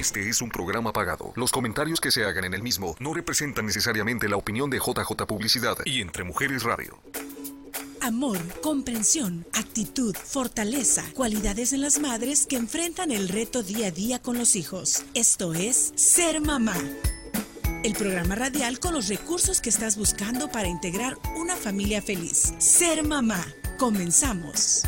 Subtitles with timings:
[0.00, 1.34] Este es un programa pagado.
[1.36, 5.26] Los comentarios que se hagan en el mismo no representan necesariamente la opinión de JJ
[5.26, 6.98] Publicidad y Entre Mujeres Radio.
[8.00, 14.18] Amor, comprensión, actitud, fortaleza, cualidades en las madres que enfrentan el reto día a día
[14.18, 15.04] con los hijos.
[15.12, 16.78] Esto es Ser Mamá.
[17.84, 22.54] El programa radial con los recursos que estás buscando para integrar una familia feliz.
[22.56, 23.44] Ser Mamá.
[23.78, 24.84] Comenzamos.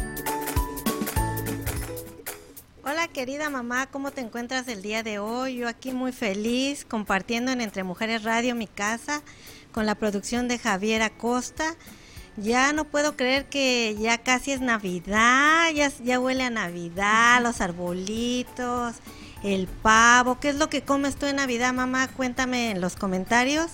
[3.13, 5.57] Querida mamá, ¿cómo te encuentras el día de hoy?
[5.57, 9.23] Yo aquí muy feliz compartiendo en Entre Mujeres Radio mi casa
[9.71, 11.77] con la producción de Javier Acosta.
[12.39, 17.61] Ya no puedo creer que ya casi es Navidad, ya, ya huele a Navidad, los
[17.61, 18.95] arbolitos,
[19.43, 20.41] el pavo.
[20.41, 22.09] ¿Qué es lo que comes tú en Navidad, mamá?
[22.09, 23.73] Cuéntame en los comentarios.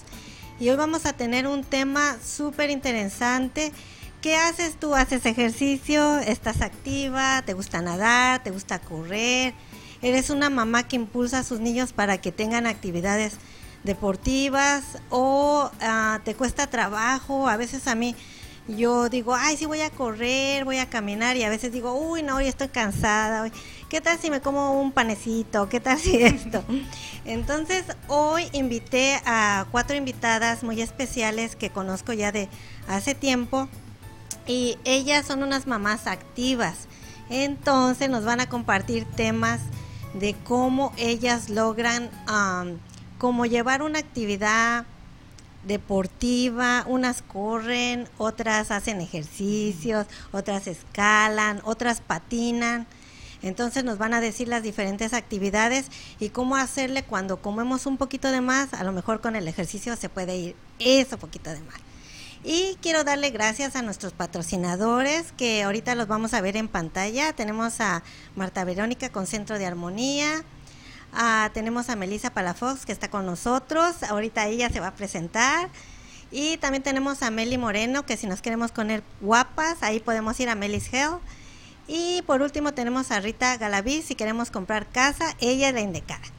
[0.58, 3.72] Y hoy vamos a tener un tema súper interesante
[4.20, 4.96] ¿Qué haces tú?
[4.96, 6.18] ¿Haces ejercicio?
[6.18, 7.42] ¿Estás activa?
[7.46, 8.42] ¿Te gusta nadar?
[8.42, 9.54] ¿Te gusta correr?
[10.02, 13.36] ¿Eres una mamá que impulsa a sus niños para que tengan actividades
[13.84, 14.98] deportivas?
[15.10, 17.48] ¿O ah, te cuesta trabajo?
[17.48, 18.16] A veces a mí
[18.66, 22.24] yo digo, ay, sí voy a correr, voy a caminar y a veces digo, uy,
[22.24, 23.42] no, hoy estoy cansada.
[23.42, 23.52] Hoy.
[23.88, 25.68] ¿Qué tal si me como un panecito?
[25.68, 26.64] ¿Qué tal si esto?
[27.24, 32.48] Entonces, hoy invité a cuatro invitadas muy especiales que conozco ya de
[32.88, 33.68] hace tiempo
[34.48, 36.88] y ellas son unas mamás activas.
[37.30, 39.60] Entonces nos van a compartir temas
[40.14, 42.10] de cómo ellas logran
[43.18, 44.86] como llevar una actividad
[45.66, 52.86] deportiva, unas corren, otras hacen ejercicios, otras escalan, otras patinan.
[53.42, 55.86] Entonces nos van a decir las diferentes actividades
[56.18, 59.94] y cómo hacerle cuando comemos un poquito de más, a lo mejor con el ejercicio
[59.94, 61.87] se puede ir eso poquito de más.
[62.44, 67.32] Y quiero darle gracias a nuestros patrocinadores que ahorita los vamos a ver en pantalla.
[67.32, 68.02] Tenemos a
[68.36, 70.44] Marta Verónica con Centro de Armonía.
[71.12, 74.02] Ah, tenemos a Melissa Palafox que está con nosotros.
[74.04, 75.68] Ahorita ella se va a presentar.
[76.30, 80.48] Y también tenemos a Meli Moreno que si nos queremos poner guapas, ahí podemos ir
[80.48, 81.16] a Melis Hell.
[81.88, 86.37] Y por último tenemos a Rita Galaví si queremos comprar casa, ella es la indicada.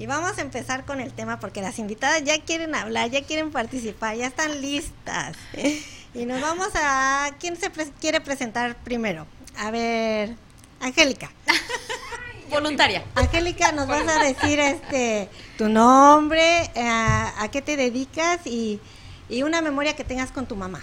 [0.00, 3.50] Y vamos a empezar con el tema porque las invitadas ya quieren hablar, ya quieren
[3.50, 5.36] participar, ya están listas.
[6.12, 7.30] Y nos vamos a...
[7.38, 9.28] ¿Quién se quiere presentar primero?
[9.56, 10.34] A ver,
[10.80, 11.30] Angélica.
[12.50, 13.04] Voluntaria.
[13.14, 18.80] Angélica, nos vas a decir este tu nombre, eh, a, qué te dedicas y,
[19.28, 20.82] y una memoria que tengas con tu mamá.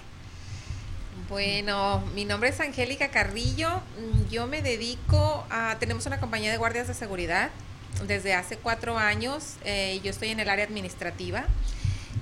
[1.28, 3.82] Bueno, mi nombre es Angélica Carrillo.
[4.32, 5.76] Yo me dedico a.
[5.78, 7.50] Tenemos una compañía de guardias de seguridad
[8.06, 9.56] desde hace cuatro años.
[9.66, 11.46] Eh, yo estoy en el área administrativa.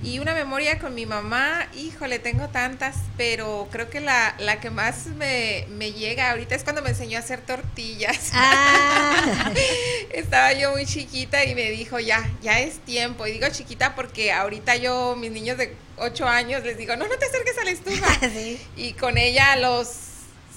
[0.02, 4.70] Y una memoria con mi mamá, híjole, tengo tantas, pero creo que la, la que
[4.70, 8.30] más me, me, llega ahorita es cuando me enseñó a hacer tortillas.
[8.32, 9.52] Ah.
[10.12, 13.26] Estaba yo muy chiquita y me dijo, ya, ya es tiempo.
[13.26, 17.16] Y digo chiquita porque ahorita yo, mis niños de ocho años, les digo, no, no
[17.16, 18.06] te acerques a la estufa.
[18.76, 19.88] Y con ella a los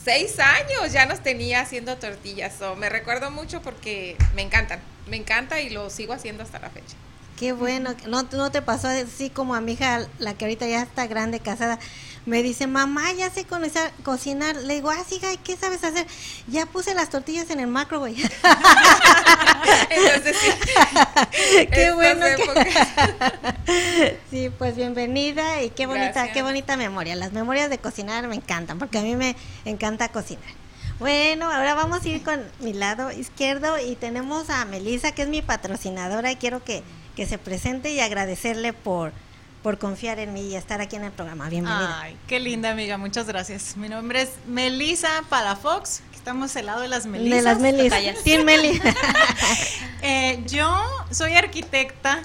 [0.03, 2.61] seis años ya nos tenía haciendo tortillas.
[2.61, 6.69] o me recuerdo mucho porque me encantan me encanta y lo sigo haciendo hasta la
[6.69, 6.95] fecha.
[7.37, 10.81] Qué bueno, no, no te pasó así como a mi hija, la que ahorita ya
[10.81, 11.79] está grande, casada,
[12.25, 13.45] me dice, mamá, ya sé
[14.03, 14.55] cocinar.
[14.57, 16.05] Le digo, ah, sí, hija, ¿qué sabes hacer?
[16.47, 18.15] Ya puse las tortillas en el macro, güey.
[19.89, 21.67] Entonces, sí.
[21.71, 22.25] Qué bueno.
[24.29, 27.15] sí, pues bienvenida y qué bonita, qué bonita memoria.
[27.15, 30.59] Las memorias de cocinar me encantan, porque a mí me encanta cocinar.
[30.99, 35.29] Bueno, ahora vamos a ir con mi lado izquierdo y tenemos a Melissa, que es
[35.29, 36.83] mi patrocinadora y quiero que,
[37.17, 39.11] se presente y agradecerle por,
[39.61, 41.49] por confiar en mí y estar aquí en el programa.
[41.49, 42.01] Bienvenida.
[42.01, 43.75] Ay, qué linda amiga, muchas gracias.
[43.75, 47.37] Mi nombre es Melissa Palafox, estamos al lado de las Melisas.
[47.37, 48.23] De las Melisas.
[48.23, 48.81] Sí, Meli.
[50.01, 50.69] eh, yo
[51.11, 52.21] soy arquitecta,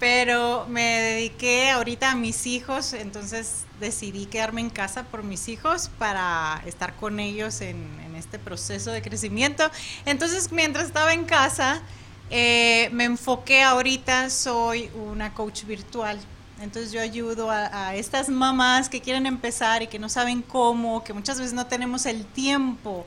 [0.00, 5.90] pero me dediqué ahorita a mis hijos, entonces decidí quedarme en casa por mis hijos
[5.98, 9.68] para estar con ellos en, este proceso de crecimiento.
[10.06, 11.82] Entonces, mientras estaba en casa,
[12.30, 16.20] eh, me enfoqué ahorita, soy una coach virtual.
[16.60, 21.12] Entonces yo ayudo a, estas mamás que quieren empezar y que no saben cómo, que
[21.12, 23.04] muchas veces no tenemos el tiempo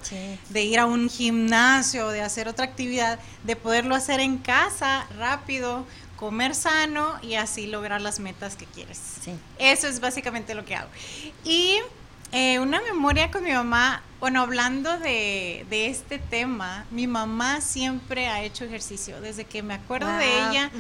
[0.50, 5.86] de ir a un gimnasio, de hacer otra actividad, de poderlo hacer en casa rápido,
[6.18, 9.00] comer sano y así lograr las metas que quieres.
[9.58, 10.90] Eso es básicamente lo que hago.
[11.46, 11.78] Y
[12.34, 18.42] eh, una memoria con mi mamá, bueno, hablando de, este tema, mi mamá siempre ha
[18.44, 19.22] hecho ejercicio.
[19.22, 20.72] Desde que me acuerdo de ella,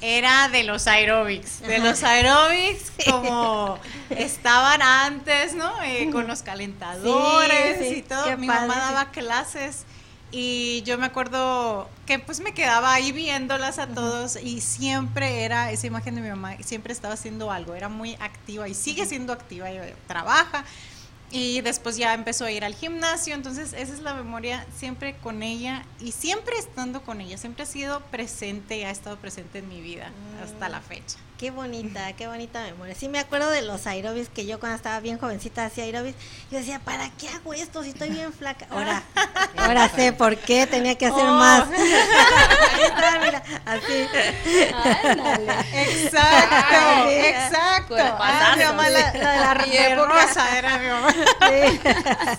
[0.00, 1.60] era de los aerobics.
[1.60, 3.78] De los aerobics como
[4.08, 5.70] estaban antes, ¿no?
[5.82, 8.38] Eh, con los calentadores y todo.
[8.38, 9.84] mi mamá daba clases
[10.32, 15.72] Y yo me acuerdo que pues me quedaba ahí viéndolas a todos y siempre era
[15.72, 19.32] esa imagen de mi mamá, siempre estaba haciendo algo, era muy activa y sigue siendo
[19.32, 20.64] activa, y trabaja.
[21.32, 25.42] Y después ya empezó a ir al gimnasio, entonces esa es la memoria siempre con
[25.44, 29.68] ella y siempre estando con ella, siempre ha sido presente y ha estado presente en
[29.68, 30.10] mi vida
[30.42, 31.18] hasta la fecha.
[31.40, 32.94] Qué bonita, qué bonita memoria.
[32.94, 36.14] Sí me acuerdo de los aerobis que yo cuando estaba bien jovencita hacía aerobis.
[36.50, 38.66] Yo decía, ¿para qué hago esto si estoy bien flaca?
[38.68, 39.02] Ahora,
[39.56, 41.32] ahora sé por qué tenía que hacer oh.
[41.32, 41.66] más.
[43.24, 44.06] mira, así.
[45.72, 47.96] Exacto, exacto.
[47.96, 51.10] Ah, mi mamá, la, la de la rosa era mi mamá.
[51.10, 51.80] Sí.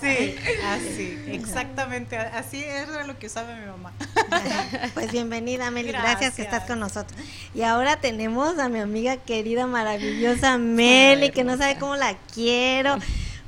[0.00, 2.16] sí, así, exactamente.
[2.16, 3.92] Así era lo que usaba mi mamá.
[4.94, 5.88] Pues bienvenida, Meli.
[5.88, 6.12] Gracias.
[6.12, 7.20] Gracias que estás con nosotros.
[7.52, 12.14] Y ahora tenemos a mi mamá amiga querida, maravillosa Meli, que no sabe cómo la
[12.34, 12.98] quiero,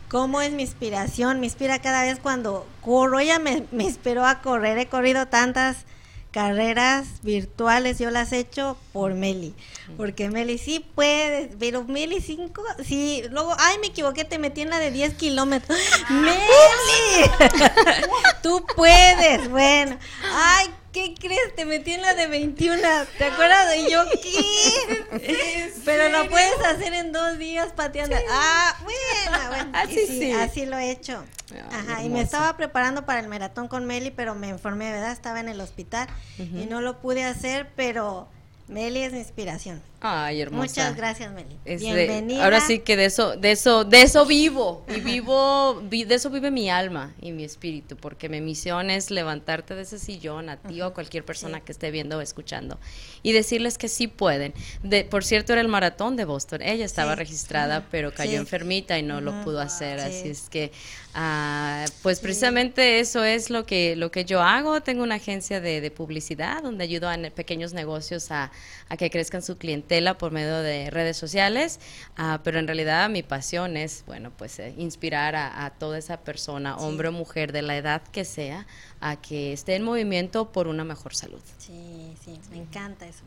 [0.08, 4.40] cómo es mi inspiración, me inspira cada vez cuando corro, ella me, me inspiró a
[4.40, 5.84] correr, he corrido tantas
[6.30, 7.98] carreras virtuales.
[7.98, 9.54] Yo las he hecho por Meli,
[9.98, 14.70] porque Meli sí puede, pero Meli 5, sí, luego, ay, me equivoqué, te metí en
[14.70, 15.78] la de 10 kilómetros.
[16.08, 17.30] Meli,
[18.42, 19.98] tú puedes, bueno,
[20.32, 21.54] ay, ¿qué crees?
[21.56, 22.80] Te metí en la de 21.
[23.18, 25.72] ¿Te acuerdas de yo qué?
[25.84, 28.16] Pero lo puedes hacer en dos días pateando.
[28.30, 29.70] Ah, bueno, bueno.
[29.74, 31.22] Así sí, Así lo he hecho.
[31.70, 35.12] Ajá, y me estaba preparando para el maratón con Meli, pero me informé, ¿verdad?
[35.12, 36.08] Estaba en el hospital
[36.38, 38.28] y no lo pude hacer, pero
[38.66, 39.82] Meli es mi inspiración.
[40.00, 40.62] Ay, hermosa.
[40.62, 41.58] Muchas gracias, Meli.
[41.64, 42.44] Bienvenida.
[42.44, 44.84] ahora sí que de eso, de eso, de eso vivo.
[44.88, 49.74] Y vivo, de eso vive mi alma y mi espíritu, porque mi misión es levantarte
[49.74, 52.78] de ese sillón a ti o a cualquier persona que esté viendo o escuchando
[53.22, 54.54] y decirles que sí pueden.
[54.82, 56.62] De, por cierto, era el maratón de Boston.
[56.62, 60.00] Ella estaba registrada, pero cayó enfermita y no lo pudo hacer.
[60.00, 60.72] Así es que,
[61.14, 64.80] ah, pues precisamente eso es lo que, lo que yo hago.
[64.82, 68.52] Tengo una agencia de, de publicidad donde ayudo a pequeños negocios a,
[68.88, 71.80] a que crezcan su cliente por medio de redes sociales,
[72.16, 76.76] ah, pero en realidad mi pasión es, bueno, pues eh, inspirar a, toda esa persona,
[76.76, 78.66] hombre o mujer, de la edad que sea,
[79.00, 81.40] a que esté en movimiento por una mejor salud.
[81.58, 83.22] Sí, sí, me encanta eso.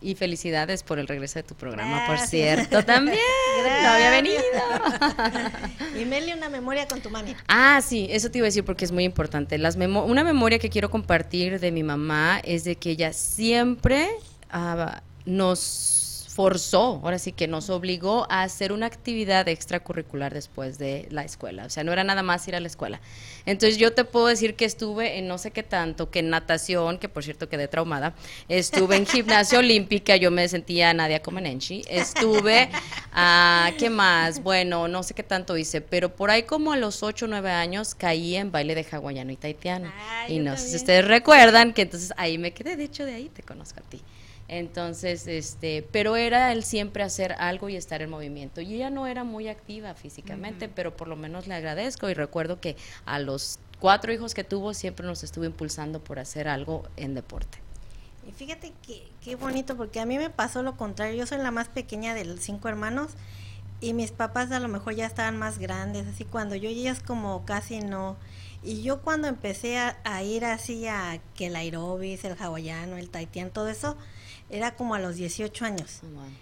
[0.00, 3.18] Y felicidades por el regreso de tu programa, por cierto, también.
[3.82, 4.42] No había venido.
[6.00, 7.34] y Meli, una memoria con tu mami.
[7.48, 9.58] Ah, sí, eso te iba a decir porque es muy importante.
[9.58, 14.08] Las una memoria que quiero compartir de mi mamá es de que ella siempre
[14.50, 16.01] ah, nos
[16.34, 21.66] forzó, ahora sí que nos obligó a hacer una actividad extracurricular después de la escuela.
[21.66, 23.02] O sea, no era nada más ir a la escuela.
[23.44, 26.96] Entonces yo te puedo decir que estuve en no sé qué tanto, que en natación,
[26.96, 28.14] que por cierto quedé traumada,
[28.48, 32.70] estuve en gimnasia olímpica, yo me sentía Nadia Comanenchi, estuve,
[33.12, 34.42] a ¿qué más?
[34.42, 37.50] Bueno, no sé qué tanto hice, pero por ahí como a los 8 o 9
[37.50, 39.92] años caí en baile de hawaiano y taitiano.
[40.28, 43.28] y no sé si ustedes recuerdan que entonces ahí me quedé, de hecho de ahí
[43.28, 44.00] te conozco a ti.
[44.54, 48.60] Entonces, este, pero era el siempre hacer algo y estar en movimiento.
[48.60, 52.60] Y ella no era muy activa físicamente, pero por lo menos le agradezco y recuerdo
[52.60, 52.76] que
[53.06, 57.56] a los cuatro hijos que tuvo siempre nos estuvo impulsando por hacer algo en deporte.
[58.28, 61.16] Y fíjate que qué bonito, porque a mí me pasó lo contrario.
[61.16, 63.12] Yo soy la más pequeña de los cinco hermanos
[63.80, 67.46] y mis papás a lo mejor ya estaban más grandes, así cuando yo ellas como
[67.46, 68.18] casi no.
[68.62, 73.50] Y yo cuando empecé a, ir así a que el aerobis, el hawaiano, el taitian,
[73.50, 73.96] todo eso,
[74.52, 76.00] era como a los 18 años.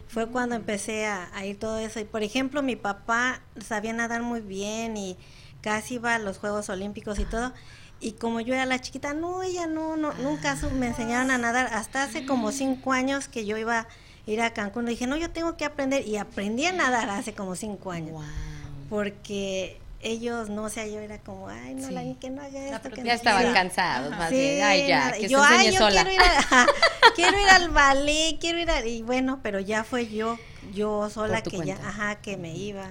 [0.08, 2.00] Fue cuando empecé a, ir todo eso.
[2.00, 5.16] Y por ejemplo, mi papá sabía nadar muy bien y
[5.62, 7.54] casi iba a los Juegos Olímpicos y todo.
[8.00, 11.68] Y como yo era la chiquita, no, ella no, no nunca me enseñaron a nadar.
[11.72, 13.86] Hasta hace como cinco años que yo iba a
[14.26, 16.06] ir a Cancún, dije, no, yo tengo que aprender.
[16.06, 18.20] Y aprendí a nadar hace como cinco años.
[18.88, 22.90] Porque ellos, no sé, sea, yo era como, ay, no, la, que no haga esto.
[22.90, 26.04] que ya estaban cansados, más bien, ay, ya, que yo, se sola.
[26.04, 26.20] Quiero ir,
[27.14, 30.38] quiero ir al ballet, quiero ir a, y bueno, pero ya fue yo,
[30.72, 32.88] yo sola que ya, ajá, que me iba.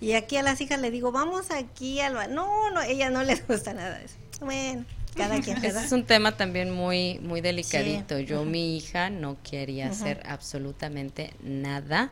[0.00, 2.34] Y aquí a las hijas le digo, vamos aquí al ballet.
[2.34, 4.16] No, no, ella no les gusta nada de eso.
[4.40, 4.84] Bueno.
[5.14, 8.18] Cada quien, Ese es un tema también muy muy delicadito.
[8.18, 12.10] Yo, mi hija, no quería hacer absolutamente nada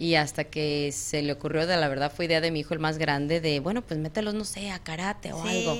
[0.00, 2.80] y hasta que se le ocurrió, de la verdad fue idea de mi hijo el
[2.80, 5.76] más grande, de bueno, pues mételos, no sé, a karate o algo.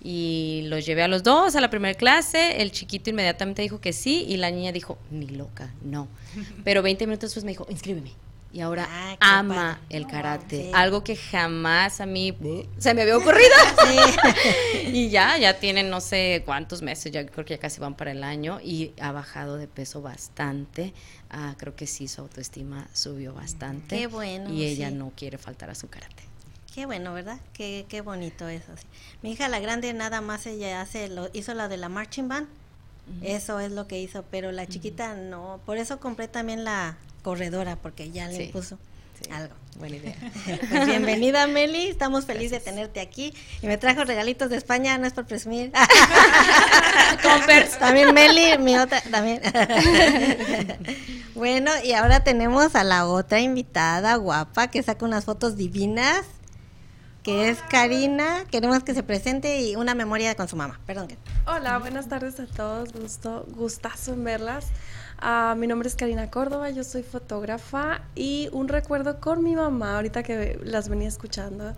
[0.00, 3.92] Y los llevé a los dos a la primera clase, el chiquito inmediatamente dijo que
[3.92, 6.06] sí y la niña dijo, ni loca, no.
[6.64, 8.12] Pero 20 minutos después me dijo, inscríbeme
[8.52, 12.34] y ahora ah, ama el karate, algo que jamás a mí
[12.78, 13.54] se me había ocurrido.
[14.86, 18.12] y ya, ya tienen no sé cuántos meses, ya creo que ya casi van para
[18.12, 20.94] el año y ha bajado de peso bastante.
[21.30, 23.98] Ah, creo que sí, su autoestima subió bastante.
[23.98, 24.50] Qué bueno.
[24.52, 26.22] Y ella no quiere faltar a su karate.
[26.74, 27.38] Qué bueno, ¿verdad?
[27.52, 28.76] Qué, qué bonito eso.
[28.76, 28.86] sí.
[29.22, 32.48] Mi hija la grande nada más ella hace lo, hizo la de la marching band.
[33.22, 35.60] Eso es lo que hizo, pero la chiquita no.
[35.64, 36.96] Por eso compré también la
[37.30, 38.50] corredora porque ya le Sí.
[38.52, 38.78] puso
[39.20, 39.28] Sí.
[39.32, 39.52] algo.
[39.80, 40.14] Buena idea.
[40.70, 45.08] Pues bienvenida Meli, estamos felices de tenerte aquí y me trajo regalitos de España, no
[45.08, 45.72] es por presumir.
[47.80, 49.40] También Meli, mi otra, también.
[51.34, 56.22] bueno, y ahora tenemos a la otra invitada guapa que saca unas fotos divinas,
[57.26, 58.44] que es Karina.
[58.52, 60.78] Queremos que se presente y una memoria con su mamá.
[60.86, 61.08] Perdón.
[61.44, 62.92] Hola, buenas tardes a todos.
[62.92, 64.68] Gusto, gustazo en verlas.
[65.18, 69.96] Ah, mi nombre es Karina Córdoba, yo soy fotógrafa y un recuerdo con mi mamá,
[69.96, 71.74] ahorita que las venía escuchando.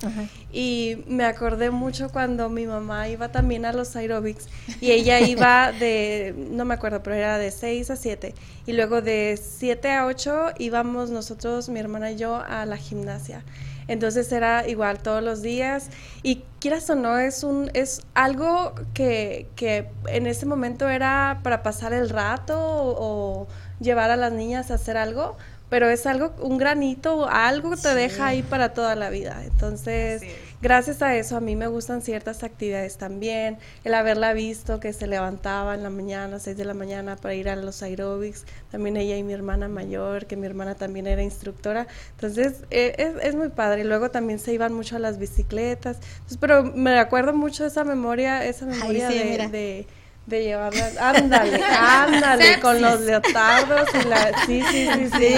[0.52, 4.48] Y me acordé mucho cuando mi mamá iba también a los aerobics
[4.82, 8.34] y ella iba de, no me acuerdo, pero era de 6 a 7.
[8.66, 13.44] Y luego de 7 a 8 íbamos nosotros, mi hermana y yo, a la gimnasia.
[13.88, 15.88] Entonces era igual todos los días
[16.22, 21.62] y quieras o no es un es algo que, que en ese momento era para
[21.62, 23.48] pasar el rato o, o
[23.80, 25.36] llevar a las niñas a hacer algo,
[25.68, 29.42] pero es algo un granito, algo te deja ahí para toda la vida.
[29.44, 30.22] Entonces.
[30.60, 35.06] Gracias a eso a mí me gustan ciertas actividades también, el haberla visto que se
[35.06, 39.16] levantaba en la mañana, 6 de la mañana para ir a los aerobics, también ella
[39.16, 43.48] y mi hermana mayor, que mi hermana también era instructora, entonces eh, es, es muy
[43.48, 47.62] padre, y luego también se iban mucho a las bicicletas, Entonces, pero me acuerdo mucho
[47.62, 49.86] de esa memoria, esa memoria sí, de.
[50.28, 55.34] De, de llevarla, ándale, ándale, con los leotardos y la, sí, sí, sí, sí,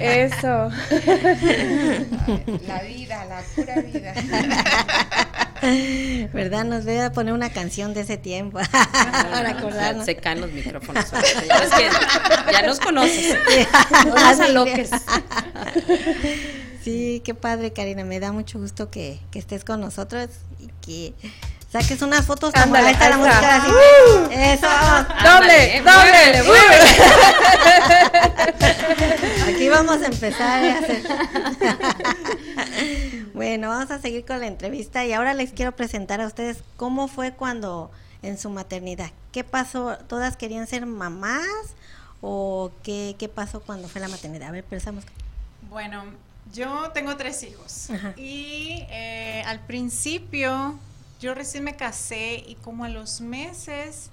[0.00, 0.70] eso.
[2.66, 4.14] La vida, la pura vida.
[6.32, 6.64] ¿Verdad?
[6.64, 10.04] Nos debe a poner una canción de ese tiempo para acordarnos.
[10.04, 11.10] Se caen los micrófonos.
[11.10, 13.36] Ya, ves que ya nos conoces.
[14.06, 14.90] No nos aloques.
[16.82, 18.04] Sí, qué padre, Karina.
[18.04, 20.28] Me da mucho gusto que, que estés con nosotros
[20.60, 21.14] y que
[21.82, 23.70] saques unas fotos está la música así.
[24.30, 24.66] Eso.
[25.22, 26.42] Doble, doble,
[29.48, 31.02] Aquí vamos a empezar a hacer.
[33.34, 37.08] bueno, vamos a seguir con la entrevista y ahora les quiero presentar a ustedes cómo
[37.08, 37.90] fue cuando
[38.22, 39.10] en su maternidad.
[39.32, 39.98] ¿Qué pasó?
[40.08, 41.46] ¿Todas querían ser mamás?
[42.22, 44.48] ¿O qué, qué pasó cuando fue la maternidad?
[44.48, 45.04] A ver, pensamos.
[45.68, 46.04] Bueno,
[46.54, 48.14] yo tengo tres hijos Ajá.
[48.16, 50.78] y eh, al principio
[51.20, 54.10] yo recién me casé y como a los meses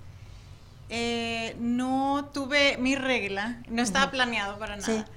[0.89, 4.91] eh, no tuve mi regla, no estaba planeado para Sí.
[4.91, 5.07] nada.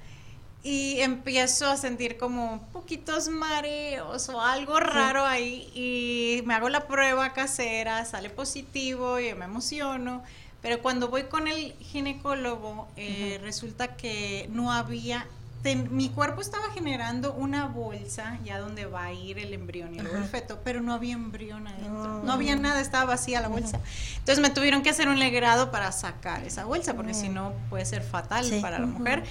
[0.62, 6.88] Y empiezo a sentir como poquitos mareos o algo raro ahí y me hago la
[6.88, 10.24] prueba casera, sale positivo y me emociono.
[10.62, 15.24] Pero cuando voy con el ginecólogo, eh, resulta que no había,
[15.66, 19.98] ten- mi cuerpo estaba generando una bolsa ya donde va a ir el embrión y
[19.98, 23.80] luego el feto, pero no había embrión adentro, no había nada, estaba vacía la bolsa.
[24.18, 27.84] Entonces me tuvieron que hacer un legrado para sacar esa bolsa, porque si no puede
[27.84, 28.60] ser fatal Sí.
[28.60, 29.24] para la mujer.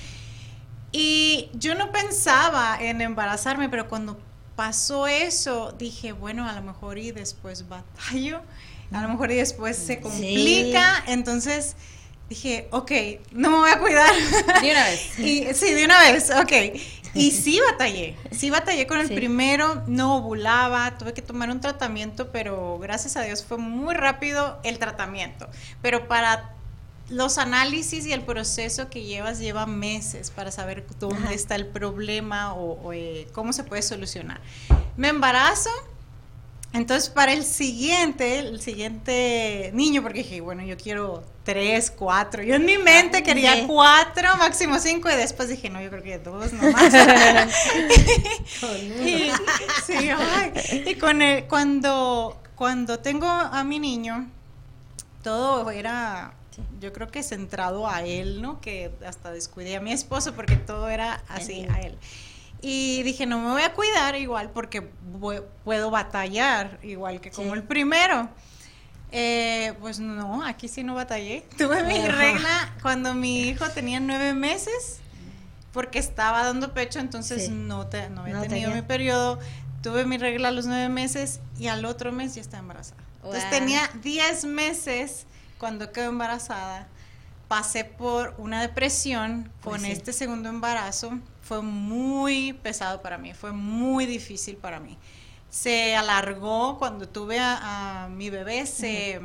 [0.91, 4.17] Y yo no pensaba en embarazarme, pero cuando
[4.55, 8.41] pasó eso, dije, bueno, a lo mejor y después batallo,
[8.91, 11.75] a lo mejor y después se complica, entonces
[12.29, 12.91] dije, ok,
[13.31, 14.13] no me voy a cuidar.
[14.61, 15.11] De una vez.
[15.19, 16.51] Y, sí, de una vez, ok.
[17.13, 19.15] Y sí batallé, sí batallé con el Sí.
[19.15, 24.59] primero, no ovulaba, tuve que tomar un tratamiento, pero gracias a Dios fue muy rápido
[24.63, 25.47] el tratamiento.
[25.81, 26.51] Pero para
[27.09, 31.33] los análisis y el proceso que llevas lleva meses para saber dónde Ajá.
[31.33, 34.41] está el problema o, o, eh, cómo se puede solucionar.
[34.97, 35.69] Me embarazo,
[36.75, 42.43] entonces para el siguiente, el siguiente niño, porque dije, bueno, yo quiero tres, cuatro.
[42.43, 43.63] Yo en mi mente quería Sí.
[43.67, 46.93] cuatro, máximo cinco, y después dije, no, yo creo que dos nomás.
[49.05, 49.29] y,
[49.85, 54.29] sí, ay, y con el, cuando, cuando tengo a mi niño,
[55.23, 56.33] todo era,
[56.79, 58.59] yo creo que centrado a él, ¿no?
[58.59, 61.97] Que hasta descuidé a mi esposo porque todo era así a él.
[62.61, 67.51] Y dije, no me voy a cuidar igual porque voy- puedo batallar igual que como
[67.51, 67.57] Sí.
[67.57, 68.29] el primero.
[69.11, 71.45] Eh, pues no, aquí sí no batallé.
[71.57, 72.11] Tuve mi Ajá.
[72.15, 74.99] regla cuando mi hijo tenía nueve meses
[75.71, 77.51] porque estaba dando pecho, entonces Sí.
[77.51, 78.81] no, te- no había No tenido tenía.
[78.81, 79.39] mi periodo.
[79.83, 83.01] Tuve mi regla a los nueve meses y al otro mes ya estaba embarazada.
[83.17, 83.51] Entonces Wow.
[83.51, 85.27] tenía 10 meses
[85.59, 86.87] cuando quedé embarazada.
[87.47, 89.91] Pasé por una depresión Pues con sí.
[89.91, 91.19] este segundo embarazo.
[91.45, 94.97] Fue muy pesado para mí, fue muy difícil para mí.
[95.49, 99.21] Se alargó cuando tuve a, a mi bebé, se,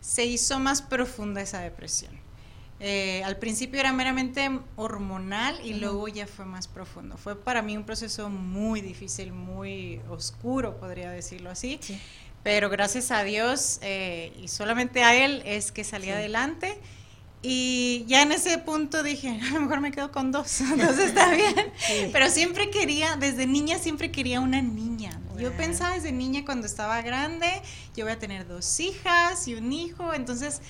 [0.00, 2.18] se hizo más profunda esa depresión.
[2.80, 7.16] Eh, al principio era meramente hormonal y luego ya fue más profundo.
[7.16, 11.80] Fue para mí un proceso muy difícil, muy oscuro, podría decirlo así.
[12.44, 16.80] Pero gracias a Dios eh, y solamente a Él es que salí adelante.
[17.40, 21.32] Y ya en ese punto dije, a lo mejor me quedo con dos, entonces está
[21.34, 21.72] bien.
[22.12, 25.20] Pero siempre quería, desde niña siempre quería una niña.
[25.38, 27.46] Yo pensaba desde niña cuando estaba grande,
[27.94, 30.60] yo voy a tener dos hijas y un hijo, entonces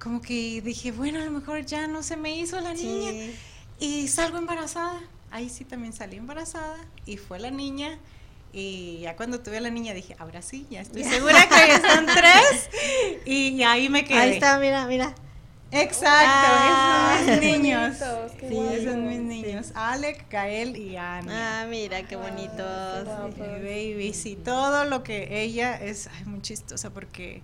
[0.00, 3.12] como que dije, bueno, a lo mejor ya no se me hizo la niña.
[3.78, 5.00] Y salgo embarazada,
[5.30, 6.76] ahí sí también salí embarazada
[7.06, 7.98] y fue la niña.
[8.52, 11.76] Y ya cuando tuve a la niña dije, ahora sí, ya estoy segura que ya
[11.76, 12.70] están tres.
[13.24, 14.18] Y, ahí me quedé.
[14.18, 15.14] Ahí está, mira, mira.
[15.72, 17.96] Exacto, ah, esos mis niños.
[18.40, 19.72] sí, esos mis niños.
[19.74, 21.62] Alec, Gael y Ana.
[21.62, 23.06] Ah, mira, qué bonitos.
[23.38, 24.26] babies.
[24.26, 27.42] Y todo lo que ella es, ay, muy chistosa porque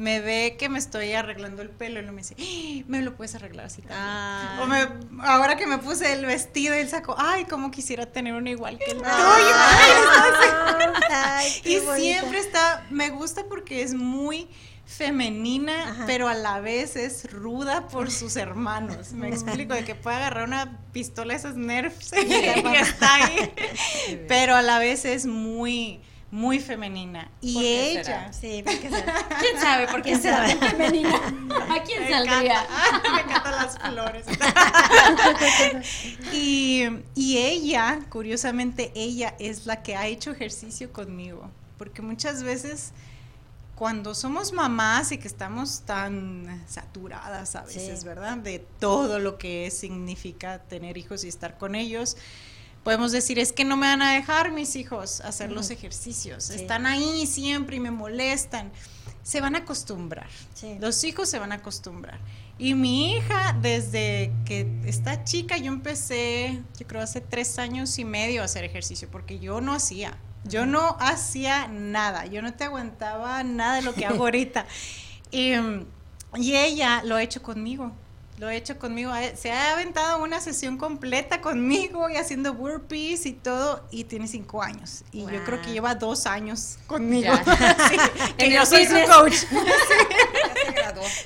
[0.00, 2.84] me ve que me estoy arreglando el pelo y me dice, ¡Ah!
[2.88, 4.00] me lo puedes arreglar así también.
[4.00, 4.60] Ah.
[4.62, 4.88] O me,
[5.22, 8.78] ahora que me puse el vestido y el saco, ay, cómo quisiera tener uno igual
[8.78, 9.04] que el tuyo.
[11.64, 14.48] y siempre está, me gusta porque es muy
[14.90, 19.12] femenina, pero a la vez es ruda por sus hermanos.
[19.12, 23.52] Me explico, de que puede agarrar una pistola esas nerfs y está ahí,
[24.28, 27.30] pero a la vez es muy muy femenina.
[27.40, 28.32] Y ella.
[28.32, 28.62] Sí,
[29.40, 31.16] ¿Quién sabe por qué será femenina?
[31.16, 32.66] ¿A quién saldría?
[33.14, 34.26] me encantan las flores.
[36.32, 41.50] y, y ella, curiosamente, ella es la que ha hecho ejercicio conmigo.
[41.78, 42.92] Porque muchas veces
[43.80, 48.36] cuando somos mamás y que estamos tan saturadas a veces, ¿verdad?
[48.36, 52.18] De todo lo que significa tener hijos y estar con ellos,
[52.84, 56.84] podemos decir, es que no me van a dejar mis hijos hacer los ejercicios, están
[56.84, 58.70] ahí siempre y me molestan.
[59.22, 60.28] Se van a acostumbrar,
[60.78, 62.20] los hijos se van a acostumbrar.
[62.58, 68.04] Y mi hija, desde que está chica, yo empecé, yo creo hace tres años y
[68.04, 70.18] medio a hacer ejercicio, porque yo no hacía.
[70.44, 74.66] Yo no hacía nada, yo no te aguantaba nada de lo que hago ahorita.
[75.32, 75.52] Y,
[76.34, 77.92] y ella lo ha hecho conmigo
[78.40, 79.12] lo he hecho conmigo.
[79.36, 84.62] Se ha aventado una sesión completa conmigo y haciendo burpees y todo, y tiene cinco
[84.62, 85.04] años.
[85.12, 87.34] Y yo creo que lleva dos años conmigo.
[88.38, 89.34] que yo soy su coach.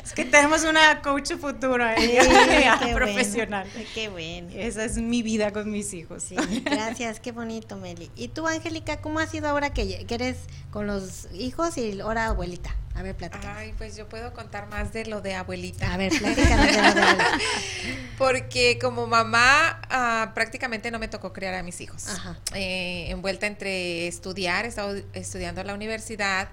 [0.03, 1.95] Es que tenemos una coach futura,
[2.95, 3.69] profesional.
[3.95, 4.49] Qué bueno.
[4.55, 6.27] Esa es mi vida con mis hijos.
[6.65, 8.11] gracias, qué bonito, Meli.
[8.17, 10.37] ¿Y tú, Angélica, cómo ha sido ahora que, que eres
[10.71, 12.75] con los hijos y ahora abuelita?
[12.95, 13.59] A ver, platícame.
[13.59, 15.93] Ay, pues yo puedo contar más de lo de abuelita.
[15.93, 17.39] A ver, platícame de lo de abuelita.
[18.19, 22.07] Porque como mamá ah, prácticamente no me tocó criar a mis hijos.
[22.09, 22.39] Ajá.
[22.55, 26.49] Eh, envuelta entre estudiar, he estado estudiando en la universidad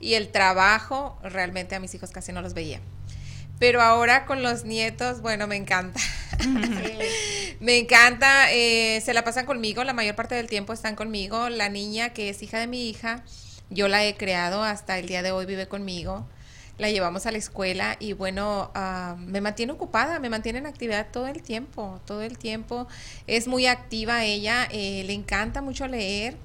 [0.00, 2.80] y el trabajo, realmente a mis hijos casi no los veía.
[3.58, 6.00] Pero ahora con los nietos, bueno, me encanta.
[7.60, 11.48] me encanta, eh, se la pasan conmigo, la mayor parte del tiempo están conmigo.
[11.48, 13.22] La niña que es hija de mi hija,
[13.70, 16.26] yo la he creado hasta el día de hoy, vive conmigo.
[16.76, 21.06] La llevamos a la escuela y bueno, ah, me mantiene ocupada, me mantiene en actividad
[21.12, 22.88] todo el tiempo, todo el tiempo.
[23.28, 26.36] Es muy activa ella, eh, le encanta mucho leer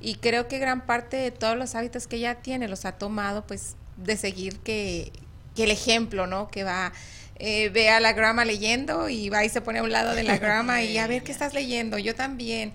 [0.00, 3.46] y creo que gran parte de todos los hábitos que ella tiene los ha tomado
[3.46, 5.12] pues de seguir que,
[5.54, 6.48] que el ejemplo, ¿no?
[6.48, 6.92] Que va,
[7.36, 10.22] eh, ve a la grama leyendo y va y se pone a un lado de
[10.22, 12.72] la grama y a ver qué estás leyendo, yo también.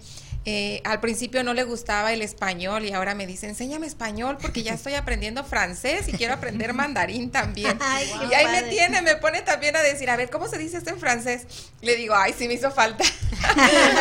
[0.48, 4.62] Eh, al principio no le gustaba el español y ahora me dice, enséñame español porque
[4.62, 7.80] ya estoy aprendiendo francés y quiero aprender mandarín también.
[8.30, 10.92] y ahí me tiene, me pone también a decir, a ver, ¿cómo se dice esto
[10.92, 11.48] en francés?
[11.82, 13.04] Le digo, ay, sí me hizo falta.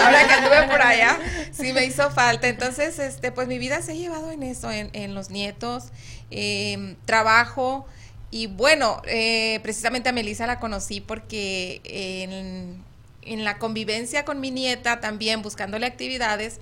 [0.05, 1.19] ahora que anduve por allá,
[1.51, 2.47] sí me hizo falta.
[2.47, 5.85] Entonces, este, pues mi vida se ha llevado en eso, en, los nietos,
[6.31, 7.87] em, trabajo.
[8.31, 12.83] Y bueno, eh, precisamente a Melissa la conocí porque en
[13.27, 16.61] en la convivencia con mi nieta también buscándole actividades,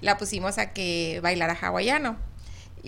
[0.00, 2.16] la pusimos a que bailara hawaiano.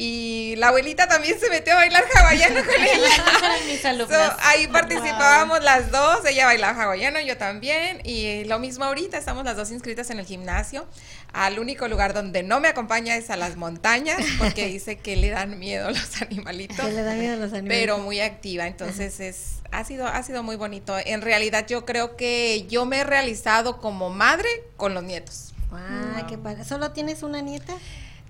[0.00, 4.36] Y la abuelita también se metió a bailar hawaiano con ella.
[4.42, 8.00] ahí participábamos las dos, ella bailaba hawaiano, yo también.
[8.04, 10.86] Y lo mismo ahorita, estamos las dos inscritas en el gimnasio.
[11.32, 15.30] Al único lugar donde no me acompaña es a las montañas, porque dice que le
[15.30, 16.92] dan miedo los animalitos.
[16.92, 17.80] le dan miedo los animalitos.
[17.80, 20.96] Pero muy activa, entonces es ha sido, ha sido muy bonito.
[20.96, 25.54] En realidad yo creo que yo me he realizado como madre con los nietos.
[25.72, 26.64] Ah, qué padre.
[26.64, 27.74] ¿Solo tienes una nieta?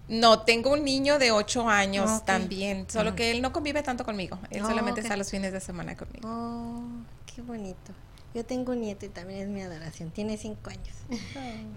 [0.09, 4.39] No, tengo un niño de ocho años también, solo que él no convive tanto conmigo,
[4.51, 6.29] él solamente está los fines de semana conmigo.
[6.29, 6.83] Oh,
[7.27, 7.93] qué bonito.
[8.35, 10.95] Yo tengo un nieto y también es mi adoración, tiene cinco años.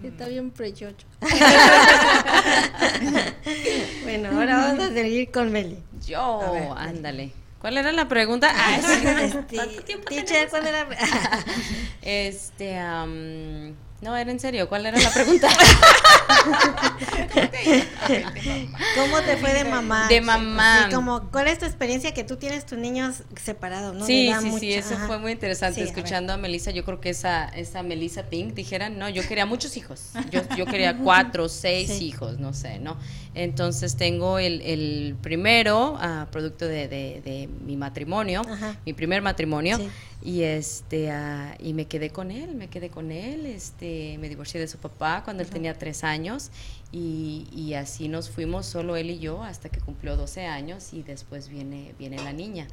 [0.02, 1.06] Está bien prechocho.
[4.04, 5.78] bueno, ahora vamos a seguir con Meli.
[6.06, 7.32] Yo, ándale.
[7.62, 8.52] ¿Cuál era la pregunta?
[8.54, 9.06] Ah, sí.
[9.06, 10.50] Este, ¿Cuánto tiempo teacher, tenemos?
[10.50, 10.82] ¿cuál era?
[12.02, 15.48] Este, am, no, era en serio, ¿cuál era la pregunta?
[18.94, 20.08] ¿Cómo te fue de mamá?
[20.08, 20.86] De mamá.
[20.88, 23.94] Sí, como, ¿Cuál es tu experiencia que tú tienes tus niños separados?
[23.94, 24.06] ¿no?
[24.06, 25.06] Sí, sí, sí, eso ajá.
[25.06, 25.76] fue muy interesante.
[25.76, 25.84] Sí, a.
[25.84, 29.76] Escuchando a, Melissa, yo creo que esa, esa Melissa Pink, dijeran, no, yo quería muchos
[29.76, 30.10] hijos.
[30.30, 32.06] Yo, yo quería cuatro, seis Sí.
[32.06, 32.96] hijos, no sé, ¿no?
[33.34, 38.76] Entonces tengo el, el primero, ah, producto de, de- de mi matrimonio, Ajá.
[38.84, 39.78] mi primer matrimonio.
[40.24, 44.60] Y este ah, y me quedé con él, me quedé con él, este, me divorcié
[44.60, 46.50] de su papá cuando él tenía tres años años
[46.92, 51.02] y, y así nos fuimos solo él y yo hasta que cumplió 12 años y
[51.02, 52.68] después viene, viene la niña.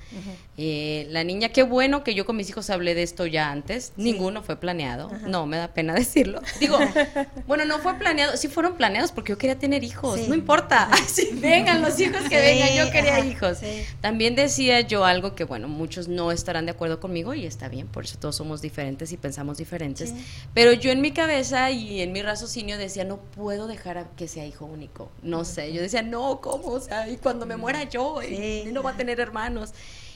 [0.57, 3.93] Eh, la niña, qué bueno que yo con mis hijos hablé de esto ya antes,
[3.95, 6.41] ninguno fue planeado, no, me da pena decirlo.
[6.59, 6.77] Digo,
[7.47, 10.25] bueno, no fue planeado, sí fueron planeados porque yo quería tener hijos, Sí.
[10.27, 13.59] no importa, sí, vengan los hijos que Sí, vengan, yo quería hijos.
[13.59, 13.83] sí.
[14.01, 17.87] También decía yo algo que, bueno, muchos no estarán de acuerdo conmigo y está bien,
[17.87, 20.13] por eso todos somos diferentes y pensamos diferentes.
[20.53, 24.27] Pero yo en mi cabeza y en mi raciocinio decía, no puedo dejar a que
[24.27, 25.11] sea hijo único.
[25.21, 26.67] No sé, yo decía, no, ¿cómo?
[26.69, 28.63] O sea, y cuando me muera yo, y- Sí.
[28.67, 29.71] y no va a tener hermanos.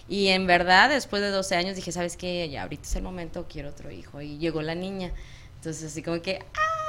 [0.10, 2.50] Y en verdad, después de 12 años dije, ¿sabes qué?
[2.50, 4.22] Ya ahorita es el momento, quiero otro hijo.
[4.22, 5.14] Y llegó la niña.
[5.56, 6.44] Entonces, así como que,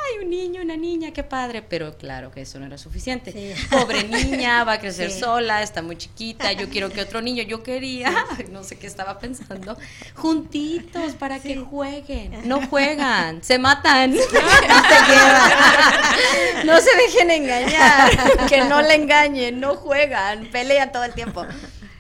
[0.07, 1.63] ¡ay, un niño, una niña, qué padre!
[1.63, 3.33] Pero claro que eso no era suficiente.
[3.33, 3.53] Sí.
[3.71, 5.21] Pobre niña, va a crecer Sí.
[5.21, 8.13] sola, está muy chiquita, yo quiero que otro niño, yo quería,
[8.51, 9.77] no sé qué estaba pensando,
[10.15, 12.49] juntitos para que jueguen.
[12.49, 14.15] No juegan, se matan.
[16.65, 21.47] no se dejen engañar, que no le engañen, no juegan, pelean todo el tiempo.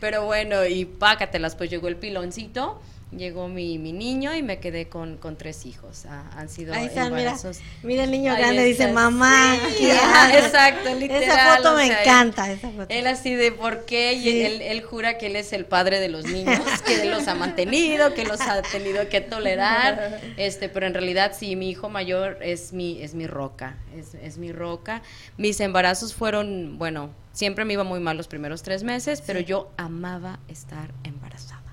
[0.00, 2.80] Pero bueno, y pácatelas, pues llegó el piloncito,
[3.16, 6.04] llegó mi, mi niño y me quedé con, con tres hijos.
[6.08, 7.60] Ah, han sido Ahí está, embarazos.
[7.82, 9.56] Mira el niño grande, dice mamá.
[10.34, 11.22] exacto, literal.
[11.22, 12.86] Esa foto me sea, encanta, esa foto.
[12.88, 16.08] Él así de por qué, y él, él jura que él es el padre de
[16.08, 20.86] los niños, que él los ha mantenido, que los ha tenido que tolerar, este, pero
[20.86, 25.02] en realidad sí, mi hijo mayor es mi, es mi roca, es, es mi roca.
[25.36, 29.70] Mis embarazos fueron, bueno, siempre me iba muy mal los primeros tres meses, pero yo
[29.76, 31.63] amaba estar embarazada.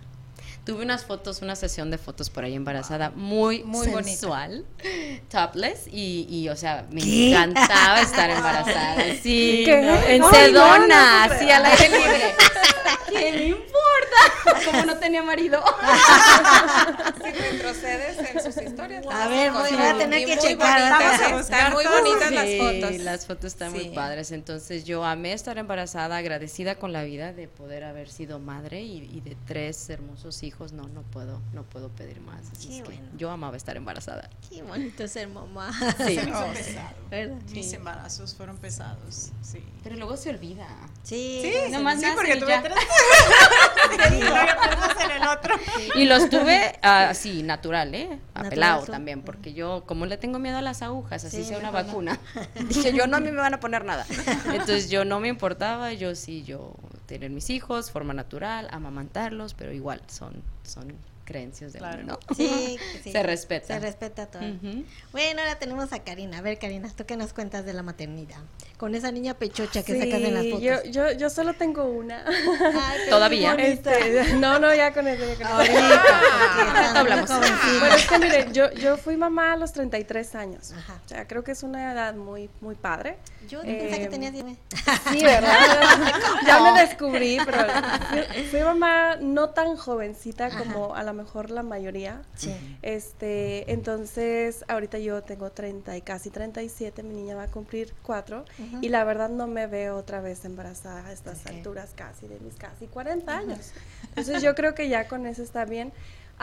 [0.66, 4.04] Tuve unas fotos, una sesión de fotos por ahí embarazada, muy, Muy bonita.
[4.10, 4.64] sensual,
[5.32, 7.32] topless, y, y, o sea, me ¿Qué?
[7.32, 9.04] encantaba estar embarazada.
[9.24, 9.82] Sí, ¿Qué?
[9.82, 12.36] no, en no, Sedona, no así al aire libre.
[13.10, 14.66] ¿Qué me importa?
[14.72, 15.62] Como no tenía marido.
[17.24, 19.06] Si retrocedes en sus historias.
[19.12, 21.02] A ver, voy- a tener que checar.
[21.40, 23.00] Están muy bonitas las fotos.
[23.02, 24.32] las fotos están muy padres.
[24.32, 29.10] Entonces yo amé estar embarazada, agradecida con la vida de poder haber sido madre y,
[29.14, 30.52] y de tres hermosos hijos.
[30.72, 32.42] No, no puedo, no puedo pedir más.
[32.52, 33.10] Así Qué es que bueno.
[33.18, 34.30] yo amaba estar embarazada.
[34.50, 35.72] Qué bonito ser mamá.
[35.98, 36.16] Sí.
[36.16, 36.96] Se me hizo pesado.
[37.10, 37.38] ¿Verdad?
[37.52, 39.64] Mis embarazos fueron pesados, sí.
[39.84, 40.68] Pero luego se olvida.
[41.04, 42.62] Sí, Sí, nomás sí, porque y tuve ya.
[42.62, 42.76] tres.
[45.04, 45.56] en el otro.
[45.96, 48.08] Y los tuve así, natural, ¿eh?
[48.36, 51.44] Natural, Apelado son- también, porque yo, como le tengo miedo a las agujas, así Sí,
[51.50, 52.20] sea una vacuna,
[52.70, 54.06] dije yo, no, a mí me van a poner nada.
[54.46, 56.74] Entonces yo no me importaba, yo sí, yo
[57.12, 60.94] tener mis hijos, forma natural, amamantarlos, pero igual son, son
[61.32, 62.04] creencias de Claro.
[62.04, 63.12] uno, Sí, que sí.
[63.12, 63.68] Se respeta.
[63.68, 64.42] Se respeta todo.
[64.44, 64.84] Ujú.
[65.12, 66.40] Bueno, ahora tenemos a Karina.
[66.40, 68.40] A ver, Karina, ¿tú qué nos cuentas de la maternidad?
[68.78, 70.62] Con esa niña pechocha que Sí, sacas en las fotos.
[70.62, 72.24] Yo, yo, yo solo tengo una.
[72.28, 73.54] Ay, Todavía.
[73.56, 75.24] Este, no, no, ya con eso.
[75.24, 75.54] ya con eso.
[75.54, 76.10] Ahorita,
[76.68, 77.30] Ahorita hablamos.
[77.30, 80.72] Bueno, es que miren, yo, yo fui mamá a los 33 años.
[80.72, 81.00] Ajá.
[81.06, 83.18] O sea, creo que es una edad muy, muy padre.
[83.48, 84.46] Yo pensé que Eh, tenías 10.
[85.12, 85.58] Sí, ¿verdad?
[86.48, 87.58] ya me descubrí, pero
[88.10, 92.22] fui, fui mamá no tan jovencita como a lo mejor la mayoría.
[92.36, 92.52] Sí.
[92.82, 98.46] Este, entonces, ahorita yo tengo 30 y casi 37, mi niña va a cumplir 4
[98.82, 102.56] y la verdad no me veo otra vez embarazada a estas alturas casi de mis
[102.56, 103.72] casi 40 años.
[104.10, 105.92] Entonces, yo creo que ya con eso está bien.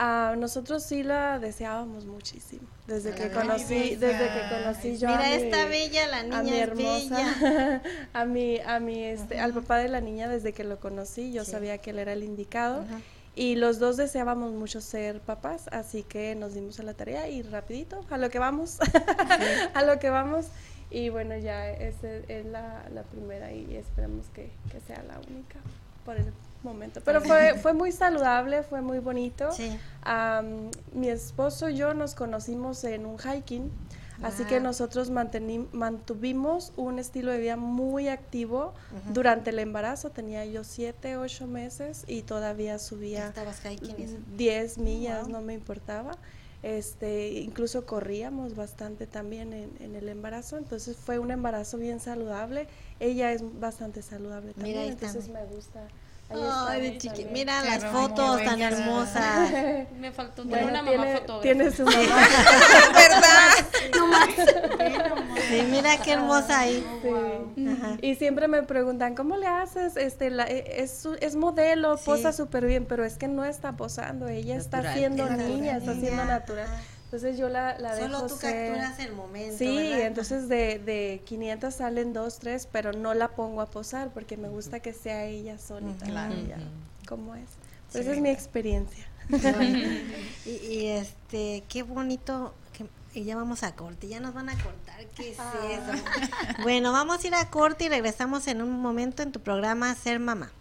[0.01, 2.61] Ah, nosotros sí la deseábamos muchísimo.
[2.87, 6.41] Desde que conocí, desde que conocí yo a Mira, mi- esta bella, la a niña
[6.41, 7.21] mi es bella.
[7.21, 7.81] hermosa,
[8.13, 11.43] a mi, a mi, este, al papá de la niña desde que lo conocí, yo
[11.43, 13.01] sabía que él era el indicado Ajá.
[13.39, 17.41] Y los dos deseábamos mucho ser papás, así que nos dimos a la tarea y
[17.41, 18.79] rapidito, a lo que vamos,
[19.73, 20.47] a lo que vamos
[20.91, 25.57] y bueno ya esa es la, la primera y esperemos que, que sea la única
[26.03, 26.99] por el momento.
[27.05, 29.53] Pero fue, fue muy saludable, fue muy bonito.
[29.53, 29.79] Sí.
[30.01, 33.71] Am, mi esposo y yo nos conocimos en un hiking,
[34.23, 34.63] así que Wow.
[34.63, 38.73] nosotros mantuvimos un estilo de vida muy activo
[39.13, 40.09] durante el embarazo.
[40.09, 44.15] Tenía yo siete, ocho meses y todavía subía estabas hiking y eso.
[44.37, 46.11] 10 millas, no me importaba.
[46.61, 52.67] Este, incluso corríamos bastante también en, en el embarazo, entonces fue un embarazo bien saludable.
[52.99, 55.87] Ella es bastante saludable también, Mira, entonces me gusta
[56.31, 57.25] Ay, chiqui.
[57.25, 59.49] Mira las fotos tan hermosas.
[59.99, 61.41] Me faltó Bueno, una mamá tiene, fotógrafa.
[61.41, 61.97] tiene su mamá.
[65.49, 66.85] Sí, mira qué hermosa ahí.
[67.55, 67.67] Sí.
[68.01, 69.97] Y siempre me preguntan, ¿cómo le haces?
[69.97, 73.73] Este, la- e- es, su- es modelo, posa súper bien, pero es que no está
[73.73, 74.97] posando, ella está Natural.
[74.97, 75.49] siendo Es natural.
[75.51, 76.67] niña, está siendo Niña, natural.
[77.11, 78.67] Entonces yo la, la Solo dejo tú ser.
[78.67, 79.57] capturas el momento.
[79.57, 80.01] Sí, ¿verdad?
[80.01, 84.47] entonces de, de 500 salen 2, 3, pero no la pongo a posar porque me
[84.47, 86.33] gusta que sea ella solita, Claro.
[86.35, 86.57] ella,
[87.07, 87.49] como es.
[87.91, 89.05] Pero esa es mi experiencia.
[90.45, 92.53] Y, y, este, qué bonito.
[92.73, 92.85] Que,
[93.19, 95.05] y ya vamos a corte, ya nos van a cortar.
[95.15, 95.53] ¿Qué es Ah.
[95.71, 96.63] eso?
[96.63, 100.19] Bueno, vamos a ir a corte y regresamos en un momento en tu programa Ser
[100.19, 100.51] Mamá.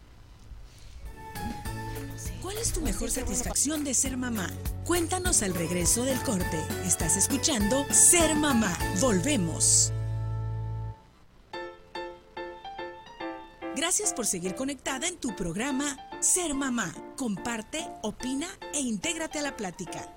[2.49, 4.49] ¿Cuál es tu mejor satisfacción de ser mamá?
[4.87, 6.65] Cuéntanos al regreso del corte.
[6.87, 8.75] Estás escuchando Ser Mamá.
[9.03, 9.93] Volvemos.
[13.77, 16.95] Gracias por seguir conectada en tu programa Ser Mamá.
[17.19, 20.09] Comparte, opina e intégrate a la plática.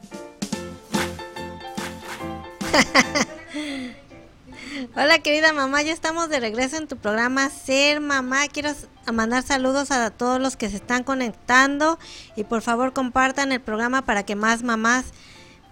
[4.95, 8.47] Hola querida mamá, ya estamos de regreso en tu programa Ser Mamá.
[8.47, 8.71] Quiero
[9.12, 11.99] mandar saludos a todos los que se están conectando
[12.38, 15.05] y por favor compartan el programa para que más mamás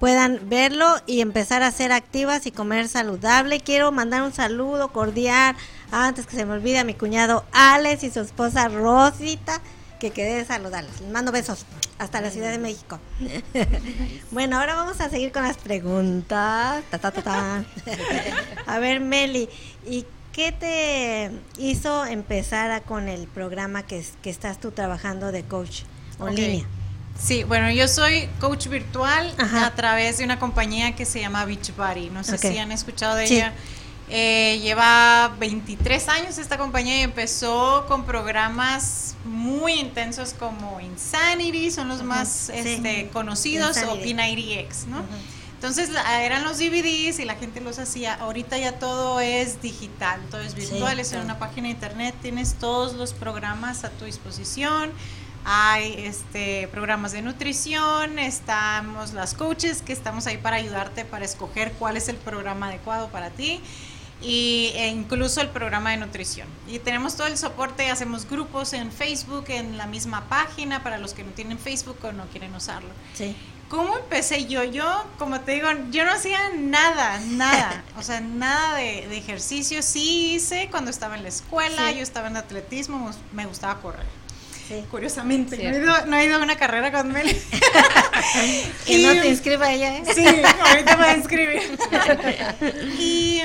[0.01, 3.61] puedan verlo y empezar a ser activas y comer saludable.
[3.61, 5.55] Quiero mandar un saludo cordial
[5.91, 9.61] antes que se me olvide a mi cuñado Alex y su esposa Rosita,
[10.01, 10.99] que quedé de saludarles.
[10.99, 11.65] Les mando besos
[11.99, 12.99] hasta la Ciudad de México.
[14.31, 16.83] bueno, ahora vamos a seguir con las preguntas.
[16.89, 17.63] Ta, ta, ta, ta.
[18.65, 19.49] a ver, Meli,
[19.87, 21.31] ¿y qué te
[21.61, 25.81] hizo empezar a- con el programa que, que estás tú trabajando de coach
[26.19, 26.65] en línea?
[27.21, 29.65] Sí, bueno, yo soy coach virtual Ajá.
[29.65, 32.09] a través de una compañía que se llama Beachbody.
[32.11, 33.35] No sé si han escuchado de Sí.
[33.35, 33.53] ella.
[34.11, 41.89] Eh, lleva 23 años esta compañía y empezó con programas muy intensos como Insanity, son
[41.89, 42.53] los más sí.
[42.55, 44.13] este, conocidos, Insanity.
[44.13, 45.03] o P90X, ¿no?
[45.53, 45.91] Entonces
[46.21, 48.15] eran los DVDs y la gente los hacía.
[48.15, 52.15] Ahorita ya todo es digital, todo es virtual, Sí, es en una página de internet,
[52.21, 54.91] tienes todos los programas a tu disposición.
[55.45, 61.73] Hay este programas de nutrición, estamos las coaches que estamos ahí para ayudarte para escoger
[61.73, 63.61] cuál es el programa adecuado para ti
[64.21, 66.47] y e incluso el programa de nutrición.
[66.67, 71.13] Y tenemos todo el soporte, hacemos grupos en Facebook, en la misma página para los
[71.13, 72.89] que no tienen Facebook o no quieren usarlo.
[73.13, 73.35] Sí.
[73.69, 74.63] ¿Cómo empecé yo?
[74.63, 79.81] Yo, como te digo, yo no hacía nada, nada, o sea, nada de, de ejercicio.
[79.83, 81.97] Sí hice cuando estaba en la escuela, Sí.
[81.97, 84.05] yo estaba en atletismo, me gustaba correr.
[84.67, 84.83] Sí.
[84.91, 87.35] Curiosamente, no he, ido, no he ido a una carrera con Meli.
[88.85, 90.03] Que Y- no te inscriba ella, ¿eh?
[90.13, 91.77] Sí, ahorita me voy a inscribir.
[92.99, 93.41] y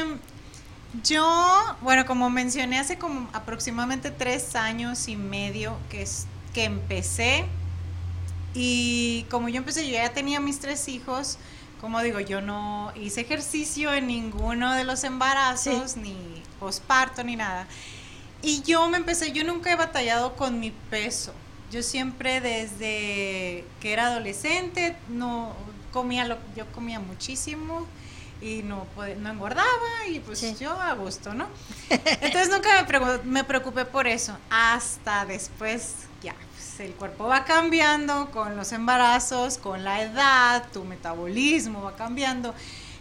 [1.02, 7.44] yo, bueno, como mencioné, hace como aproximadamente tres años y medio que, es, que empecé.
[8.54, 11.38] Y como yo empecé, yo ya tenía mis tres hijos.
[11.80, 16.16] Como digo, yo no hice ejercicio en ninguno de los embarazos, ni
[16.60, 17.66] posparto, ni nada.
[18.42, 21.34] Y yo me empecé, yo nunca he batallado con mi peso.
[21.70, 25.52] Yo siempre desde que era adolescente no
[25.92, 27.86] comía lo yo comía muchísimo
[28.40, 28.86] y no
[29.20, 29.68] no engordaba
[30.08, 30.56] y pues Sí.
[30.60, 31.46] yo a gusto, ¿no?
[31.90, 37.44] Entonces nunca me, pregu- me preocupé por eso hasta después ya pues, el cuerpo va
[37.44, 42.54] cambiando con los embarazos, con la edad, tu metabolismo va cambiando.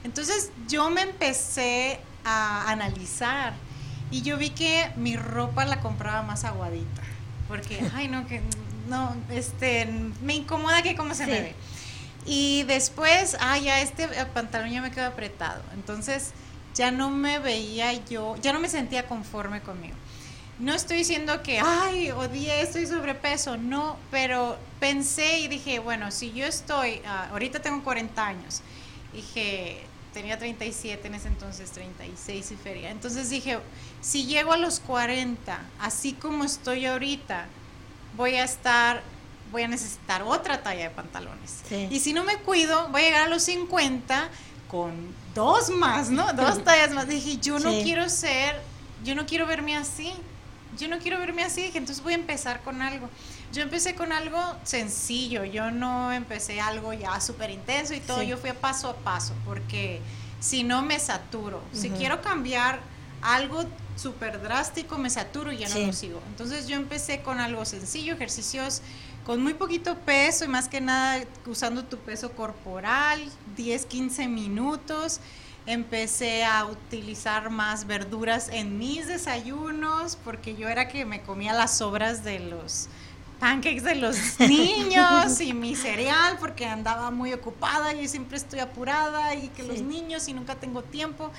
[0.03, 3.53] Entonces yo me empecé a analizar
[4.11, 7.01] y yo vi que mi ropa la compraba más aguadita.
[7.47, 8.41] Porque, ay, no, que
[8.87, 9.85] no, este,
[10.21, 11.41] me incomoda que cómo se me Sí.
[11.41, 11.55] ve.
[12.25, 15.61] Y después, ay, ya este pantalón ya me quedó apretado.
[15.73, 16.31] Entonces,
[16.73, 19.95] ya no me veía yo, ya no me sentía conforme conmigo.
[20.59, 26.31] No estoy diciendo que, ay, odié, estoy sobrepeso, no, pero pensé y dije, bueno, si
[26.31, 28.61] yo estoy, ah, ahorita tengo 40 años,
[29.13, 29.83] dije,
[30.13, 32.91] tenía 37 en ese entonces, 36 y feria.
[32.91, 33.59] Entonces dije,
[34.01, 37.47] si llego a los 40, así como estoy ahorita,
[38.15, 39.01] voy a estar,
[39.53, 41.61] voy a necesitar otra talla de pantalones.
[41.69, 41.87] Sí.
[41.89, 44.27] Y si no me cuido, voy a llegar a los 50
[44.67, 44.91] con
[45.33, 46.33] dos más, ¿no?
[46.33, 47.07] Dos tallas más.
[47.07, 47.81] Dije, yo no Sí.
[47.83, 48.59] quiero ser,
[49.05, 50.11] yo no quiero verme así.
[50.77, 53.07] Yo no quiero verme así, dije, entonces voy a empezar con algo.
[53.53, 58.27] Yo empecé con algo sencillo, yo no empecé algo ya súper intenso y todo, Sí.
[58.27, 60.01] yo fui a paso a paso, porque
[60.39, 61.61] si no me saturo.
[61.73, 62.79] Si quiero cambiar
[63.21, 65.85] algo súper drástico, me saturo y ya no Sí.
[65.85, 66.21] lo sigo.
[66.29, 68.81] Entonces yo empecé con algo sencillo, ejercicios
[69.25, 73.23] con muy poquito peso y más que nada usando tu peso corporal,
[73.55, 75.19] 10, 15 minutos.
[75.65, 81.77] Empecé a utilizar más verduras en mis desayunos porque yo era que me comía las
[81.77, 82.89] sobras de los
[83.39, 89.35] pancakes de los niños y mi cereal porque andaba muy ocupada y siempre estoy apurada
[89.35, 91.31] y que los niños y nunca tengo tiempo.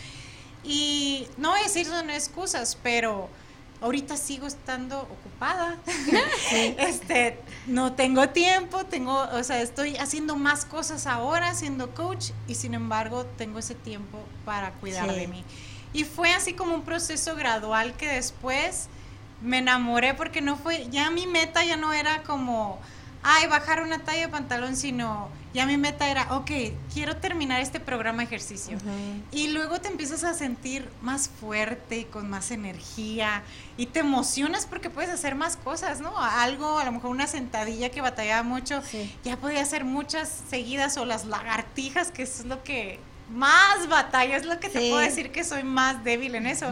[0.65, 3.29] Y no voy a decir son excusas, pero
[3.81, 5.77] ahorita sigo estando ocupada.
[6.53, 12.55] este, no tengo tiempo, tengo, o sea, estoy haciendo más cosas ahora siendo coach y
[12.55, 15.45] sin embargo tengo ese tiempo para cuidar de mí.
[15.93, 18.89] Y fue así como un proceso gradual que después
[19.43, 22.81] me enamoré porque no fue, ya mi meta ya no era como
[23.25, 26.51] ay, bajar una talla de pantalón, sino ya mi meta era, ok,
[26.93, 28.77] quiero terminar este programa de ejercicio.
[29.33, 33.43] Y luego te empiezas a sentir más fuerte, con más energía,
[33.77, 36.17] y te emocionas porque puedes hacer más cosas, ¿no?
[36.19, 38.83] Algo, a lo mejor una sentadilla que batallaba mucho,
[39.25, 44.45] ya podía hacer muchas seguidas, o las lagartijas, que es lo que más batalla, es
[44.45, 46.71] lo que te puedo decir que soy más débil en eso.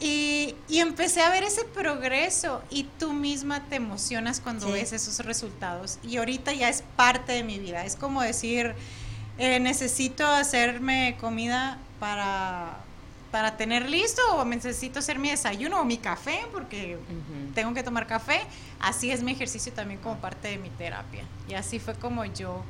[0.00, 5.98] Y, empecé a ver ese progreso y tú misma te emocionas cuando ves esos resultados.
[6.02, 7.84] Y ahorita ya es parte de mi vida.
[7.84, 8.74] Es como decir,
[9.38, 12.78] eh, necesito hacerme comida para,
[13.30, 16.98] para tener listo o necesito hacer mi desayuno o mi café porque
[17.54, 18.40] tengo que tomar café.
[18.80, 21.24] Así es mi ejercicio también como parte de mi terapia.
[21.48, 22.62] Y así fue como yo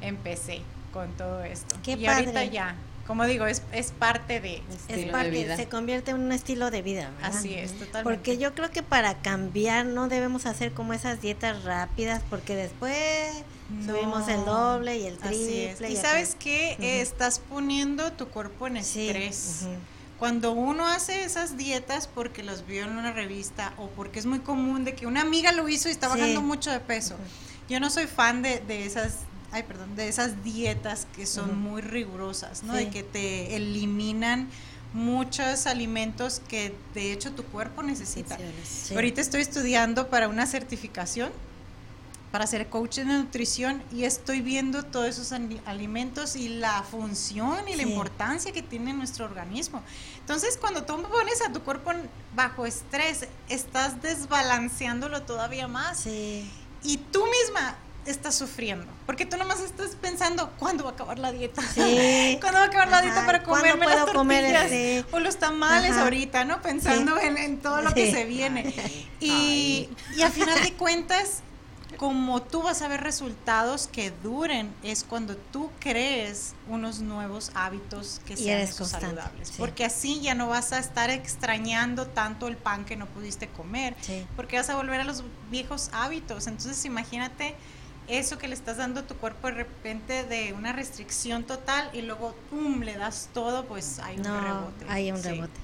[0.00, 1.76] empecé con todo esto.
[1.82, 2.74] Qué y ahorita ya
[3.12, 4.62] como digo, es, es parte de...
[4.88, 7.10] Es parte, se convierte en un estilo de vida.
[7.20, 8.04] Así es, totalmente.
[8.04, 13.44] Porque yo creo que para cambiar no debemos hacer como esas dietas rápidas, porque después
[13.84, 15.90] subimos el doble y el triple.
[15.90, 19.66] Y, sabes qué, estás poniendo tu cuerpo en estrés.
[20.18, 24.38] Cuando uno hace esas dietas porque los vio en una revista o porque es muy
[24.38, 27.16] común de que una amiga lo hizo y está bajando mucho de peso.
[27.68, 29.18] Yo no soy fan de, de esas
[29.52, 32.72] ay, perdón, de esas dietas que son muy rigurosas, ¿no?
[32.72, 34.48] De que te eliminan
[34.94, 38.38] muchos alimentos que de hecho tu cuerpo necesita.
[38.94, 41.30] Ahorita estoy estudiando para una certificación
[42.30, 45.32] para ser coach de nutrición y estoy viendo todos esos
[45.66, 49.82] alimentos y la función y la importancia que tiene nuestro organismo.
[50.18, 51.92] Entonces, cuando tú pones a tu cuerpo
[52.34, 56.06] bajo estrés, estás desbalanceándolo todavía más.
[56.06, 58.86] Y tú misma estás sufriendo.
[59.06, 61.62] Porque tú nomás estás pensando, ¿cuándo va a acabar la dieta?
[62.40, 64.12] ¿Cuándo va a acabar la dieta para comerme las tortillas?
[64.14, 66.60] Comer O los tamales ahorita, ¿no?
[66.62, 68.74] Pensando en, todo lo que se viene.
[69.20, 71.42] Y, y al final de cuentas,
[71.96, 78.20] como tú vas a ver resultados que duren, es cuando tú crees unos nuevos hábitos
[78.26, 79.52] que sean saludables.
[79.58, 83.94] Porque así ya no vas a estar extrañando tanto el pan que no pudiste comer,
[84.36, 86.46] porque vas a volver a los viejos hábitos.
[86.46, 87.54] Entonces imagínate
[88.08, 92.02] eso que le estás dando a tu cuerpo de repente de una restricción total y
[92.02, 94.86] luego pum le das todo pues hay un rebote.
[94.88, 95.60] hay un rebote.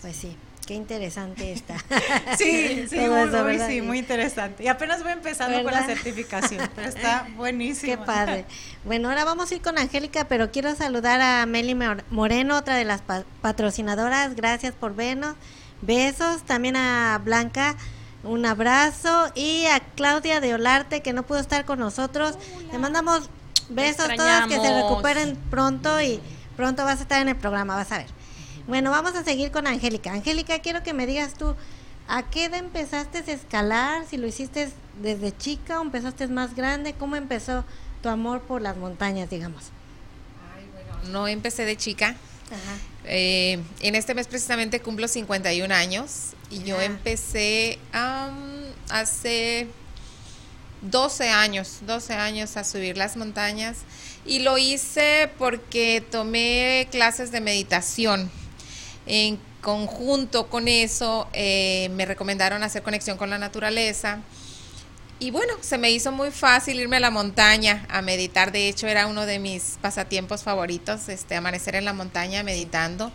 [0.00, 1.76] Pues sí qué interesante está.
[2.38, 4.64] Sí sí, muy, sí muy interesante.
[4.64, 7.92] Y apenas voy empezando con la certificación pero está buenísimo.
[7.92, 8.44] Qué padre.
[8.84, 11.76] Bueno ahora vamos a ir con Angélica pero quiero saludar a Meli
[12.10, 13.02] Moreno otra de las
[13.40, 14.34] patrocinadoras.
[14.34, 15.36] Gracias por vernos.
[15.82, 16.42] Besos.
[16.44, 17.76] También a Blanca
[18.24, 22.36] un abrazo y a Claudia de Olarte que no pudo estar con nosotros.
[22.72, 23.28] Le mandamos
[23.68, 26.20] besos a todas, que se recuperen pronto y
[26.56, 28.06] pronto vas a estar en el programa, vas a ver.
[28.66, 30.12] Bueno, vamos a seguir con Angélica.
[30.12, 31.54] Angélica, quiero que me digas tú,
[32.08, 34.06] ¿a qué edad empezaste a escalar?
[34.08, 34.70] Si lo hiciste
[35.02, 37.64] desde chica o empezaste más grande, ¿cómo empezó
[38.02, 39.64] tu amor por las montañas, digamos?
[40.56, 42.16] Ay, bueno, no empecé de chica.
[43.06, 47.78] Eh, en este mes precisamente cumplo 51 años y yo empecé
[48.88, 49.66] hace
[50.82, 53.78] 12 años, 12 años a subir las montañas
[54.26, 58.30] y lo hice porque tomé clases de meditación.
[59.06, 64.20] En conjunto con eso eh, me recomendaron hacer conexión con la naturaleza
[65.24, 68.52] y bueno, se me hizo muy fácil irme a la montaña a meditar.
[68.52, 73.10] De hecho, era uno de mis pasatiempos favoritos, este, amanecer en la montaña meditando.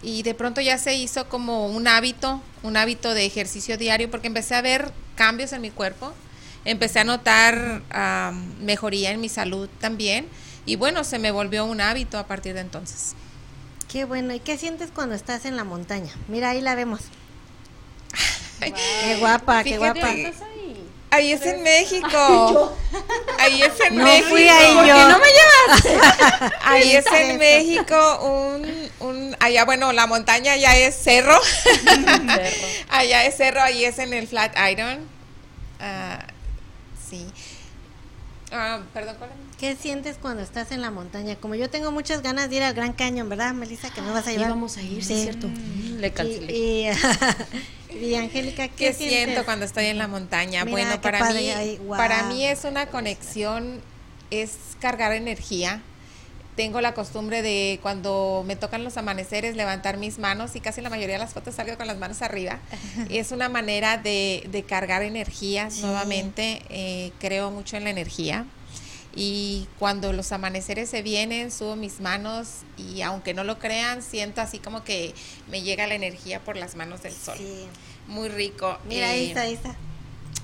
[0.00, 4.28] Y de pronto ya se hizo como un hábito, un hábito de ejercicio diario, porque
[4.28, 6.12] empecé a ver cambios en mi cuerpo,
[6.64, 7.82] empecé a notar
[8.60, 10.28] mejoría en mi salud también.
[10.66, 13.16] Y bueno, se me volvió un hábito a partir de entonces.
[13.88, 14.32] Qué bueno.
[14.32, 16.12] ¿Y qué sientes cuando estás en la montaña?
[16.28, 17.00] Mira, ahí la vemos.
[18.60, 20.14] Qué guapa, qué guapa.
[21.10, 22.76] Ahí es en México.
[23.38, 24.28] Ahí es en no México.
[24.28, 25.08] Fui ahí yo.
[25.08, 26.52] no me llevas?
[26.64, 31.38] ahí es en México un, un, allá bueno, la montaña ya es cerro.
[32.88, 35.00] allá es cerro, ahí es en el Flat Iron.
[35.80, 36.24] Ah,
[37.10, 37.26] sí.
[38.52, 41.36] Ah, perdón, ¿cuál ¿Qué sientes cuando estás en la montaña?
[41.36, 43.90] Como yo tengo muchas ganas de ir al Gran Cañón, ¿verdad, Melissa?
[43.90, 44.48] Que me vas a llevar.
[44.48, 45.48] vamos a ir, sí, es cierto.
[45.98, 46.56] le cancelé.
[46.56, 46.90] Y, Y
[48.16, 49.08] Angélica, ¿qué, ¿Qué sientes?
[49.24, 50.64] siento cuando estoy en la montaña?
[50.64, 51.98] Mira, bueno, para padre, mí, guau.
[51.98, 53.80] para mí es una conexión,
[54.30, 55.82] es cargar energía.
[56.56, 60.90] Tengo la costumbre de cuando me tocan los amaneceres levantar mis manos y casi la
[60.90, 62.58] mayoría de las fotos salgo con las manos arriba.
[63.10, 65.82] es una manera de, de cargar energías Sí.
[65.82, 66.62] nuevamente.
[66.68, 68.44] eh, creo mucho en la energía.
[69.16, 72.48] Y cuando los amaneceres se vienen, subo mis manos
[72.78, 75.14] y aunque no lo crean, siento así como que
[75.50, 77.36] me llega la energía por las manos del sol.
[77.38, 77.66] Sí.
[78.10, 78.76] Muy rico.
[78.88, 79.74] Mira, ahí Eh, está, ahí está.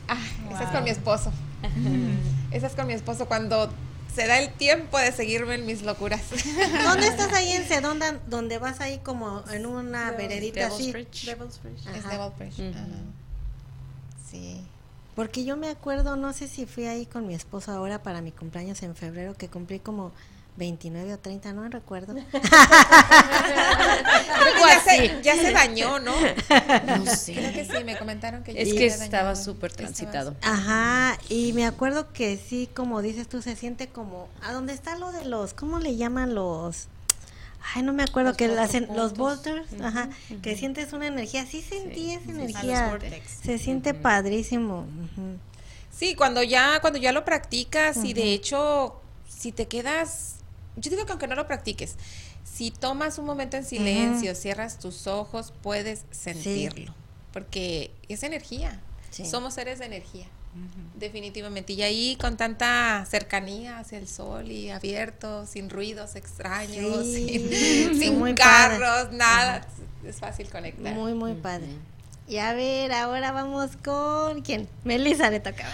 [0.09, 0.19] Ah,
[0.53, 1.33] esa es con mi esposo.
[2.53, 3.71] Esa es con mi esposo cuando
[4.15, 6.23] se da el tiempo de seguirme en mis locuras.
[6.85, 10.93] ¿Dónde estás ahí en Sedonda, donde vas ahí como en una veredita Devil's así?
[10.93, 11.25] Bridge.
[11.27, 11.81] Devil's Bridge.
[11.95, 12.11] es Ajá.
[12.11, 12.59] de Valbridge.
[12.61, 12.69] Ujú.
[12.79, 12.87] Ajá.
[14.31, 14.63] Sí.
[15.17, 18.33] Porque yo me acuerdo, no sé si fui ahí con mi esposo ahora para mi
[18.33, 20.13] cumpleaños en febrero, que cumplí como
[20.57, 22.15] 29 o 30, no recuerdo.
[23.35, 26.13] Creo ya, se, ya se dañó, ¿no?
[26.17, 27.35] No Creo sé.
[27.35, 30.37] que sí, me comentaron que Es que estaba súper Estaba- transitado.
[30.43, 34.97] Ajá, y me acuerdo que sí, como dices tú, se siente como, ¿a dónde está
[34.97, 36.89] lo de los, cómo le llaman los?
[37.75, 39.03] Ay, no me acuerdo Los que las, en- puntos.
[39.03, 40.09] los volters, ajá,
[40.41, 42.99] que sientes una energía, sí sentí esa energía,
[43.43, 44.87] se siente padrísimo.
[45.95, 50.36] Sí, cuando ya, cuando ya lo practicas y de hecho, si te quedas,
[50.77, 51.97] yo digo que aunque no lo practiques,
[52.45, 56.95] si tomas un momento en silencio, cierras tus ojos, puedes sentirlo,
[57.33, 58.81] porque es energía.
[59.11, 59.25] Sí.
[59.25, 60.27] Somos seres de energía,
[60.95, 61.73] definitivamente.
[61.73, 67.49] Y ahí con tanta cercanía hacia el sol y abierto, sin ruidos extraños, Sí,
[67.99, 68.35] sin, padre.
[68.35, 69.67] carros, nada,
[70.05, 70.95] es fácil conectar.
[70.95, 71.69] Muy, muy padre.
[72.29, 74.69] Y a ver, ahora vamos con quién?
[74.83, 75.71] Melissa le tocaba.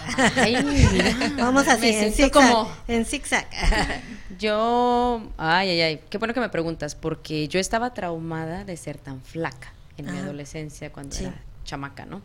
[1.39, 2.31] Vamos así, en zigzag.
[2.31, 3.47] como- En zigzag.
[4.39, 8.99] Yo, ay, ay, ay, qué bueno que me preguntas, porque yo estaba traumada de ser
[8.99, 11.25] tan flaca en mi adolescencia cuando Sí.
[11.25, 11.35] era
[11.65, 12.23] chamaca, ¿no?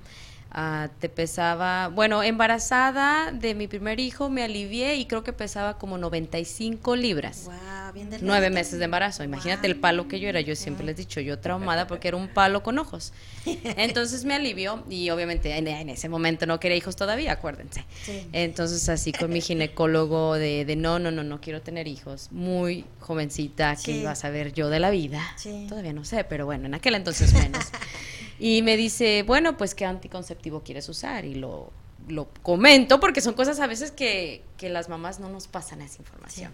[0.51, 5.77] Ah, te pesaba, bueno, embarazada de mi primer hijo me alivié y creo que pesaba
[5.77, 7.43] como 95 libras.
[7.45, 8.09] Wow, bien.
[8.21, 9.23] Nueve meses de embarazo.
[9.23, 10.41] Imagínate el palo que yo era.
[10.41, 13.13] Yo siempre les he dicho, yo traumada porque era un palo con ojos.
[13.45, 17.85] Entonces me alivió y obviamente en, en ese momento no quería hijos todavía, acuérdense.
[18.03, 18.27] Sí.
[18.31, 22.29] Entonces así con mi ginecólogo de, de no, no, no, no quiero tener hijos.
[22.31, 23.99] Muy jovencita, que Sí.
[23.99, 25.21] iba a saber yo de la vida.
[25.35, 25.65] Sí.
[25.69, 27.65] Todavía no sé, pero bueno, en aquel entonces menos.
[28.39, 31.71] y me dice, bueno, pues qué anticonceptivo quieres usar y lo...
[32.07, 35.97] Lo comento porque son cosas a veces que, que las mamás no nos pasan esa
[35.99, 36.53] información.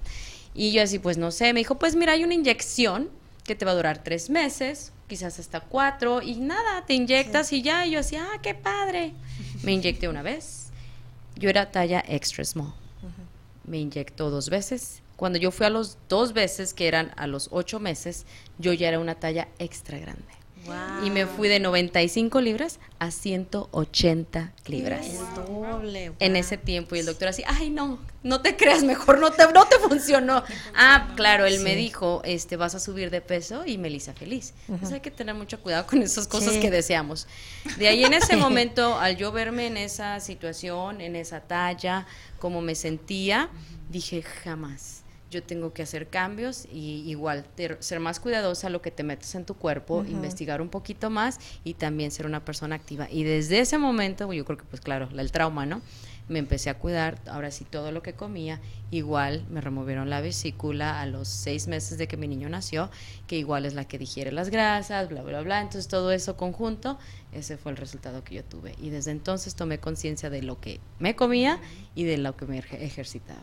[0.56, 3.12] Y yo así, pues no sé, me dijo, pues mira, hay una inyección
[3.44, 7.62] que te va a durar tres meses, quizás hasta cuatro, y nada, te inyectas y
[7.62, 9.14] ya, y yo así, ah, qué padre.
[9.62, 10.70] Me inyecté una vez,
[11.36, 12.74] yo era talla extra small.
[13.66, 15.02] Me inyectó dos veces.
[15.16, 18.26] Cuando yo fui a los dos veces, que eran a los ocho meses,
[18.58, 20.24] yo ya era una talla extra grande.
[20.66, 21.06] Wow.
[21.06, 25.06] Y me fui de 95 libras a 180 libras
[25.36, 26.12] doble.
[26.20, 26.40] en wow.
[26.40, 29.66] ese tiempo y el doctor así, ay no, no te creas mejor, no te, no
[29.68, 30.44] te funcionó.
[30.76, 34.54] Ah, claro, él me dijo, este, vas a subir de peso y Melissa feliz.
[34.68, 36.60] Entonces hay que tener mucho cuidado con esas cosas Sí.
[36.60, 37.28] que deseamos.
[37.78, 42.06] De ahí en ese momento, al yo verme en esa situación, en esa talla,
[42.40, 43.50] como me sentía,
[43.90, 45.03] dije, jamás.
[45.34, 49.34] Yo tengo que hacer cambios y igual ter- ser más cuidadosa lo que te metes
[49.36, 53.08] en tu cuerpo, investigar un poquito más y también ser una persona activa.
[53.10, 55.82] Y desde ese momento, yo creo que pues claro, la- el trauma, ¿no?
[56.30, 58.62] Me empecé a cuidar, ahora sí todo lo que comía,
[58.92, 62.90] igual me removieron la vesícula a los seis meses de que mi niño nació,
[63.28, 65.60] que igual es la que digiere las grasas, bla, bla, bla.
[65.60, 66.98] Entonces todo eso conjunto,
[67.34, 68.74] ese fue el resultado que yo tuve.
[68.82, 71.60] Y desde entonces tomé conciencia de lo que me comía
[71.94, 73.42] y de lo que me ejer- ejercitaba.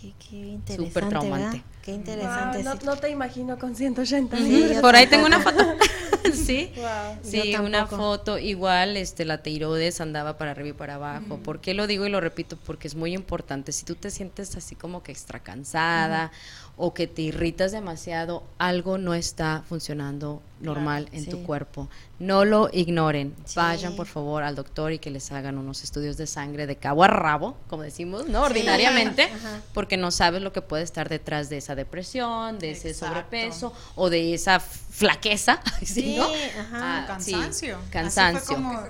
[0.00, 0.88] Qué, qué interesante.
[0.88, 1.56] Súper traumante.
[1.58, 1.70] ¿verdad?
[1.82, 2.62] Qué interesante.
[2.62, 4.74] Wow, no, te imagino con 180 Sí, libras.
[4.76, 5.64] yo Por ahí tengo una foto.
[6.32, 6.72] sí.
[6.76, 7.18] Wow.
[7.22, 11.38] Sí, una foto igual, este, la tiroides andaba para arriba y para abajo.
[11.38, 12.56] ¿Por qué lo digo y lo repito?
[12.64, 13.72] Porque es muy importante.
[13.72, 16.30] Si tú te sientes así como que extra cansada
[16.78, 21.88] o que te irritas demasiado, algo no está funcionando normal en tu cuerpo.
[22.18, 23.34] No lo ignoren.
[23.44, 23.56] Sí.
[23.56, 27.04] Vayan por favor al doctor y que les hagan unos estudios de sangre de cabo
[27.04, 28.42] a rabo, como decimos, ¿no?
[28.42, 29.60] Ordinariamente, Ajá.
[29.74, 34.08] porque no sabes lo que puede estar detrás de esa depresión, de ese sobrepeso o
[34.08, 34.60] de esa
[34.98, 36.24] flaqueza, ¿sí, Sí, no?
[36.24, 37.06] ajá.
[37.08, 37.76] Ah, sí, cansancio.
[37.76, 38.54] Así fue cansancio.
[38.56, 38.82] como,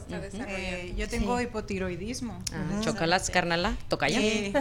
[0.48, 2.42] eh, yo tengo hipotiroidismo.
[2.52, 4.18] Ah, Chocalas, carnala, toca ya.
[4.20, 4.54] Sí.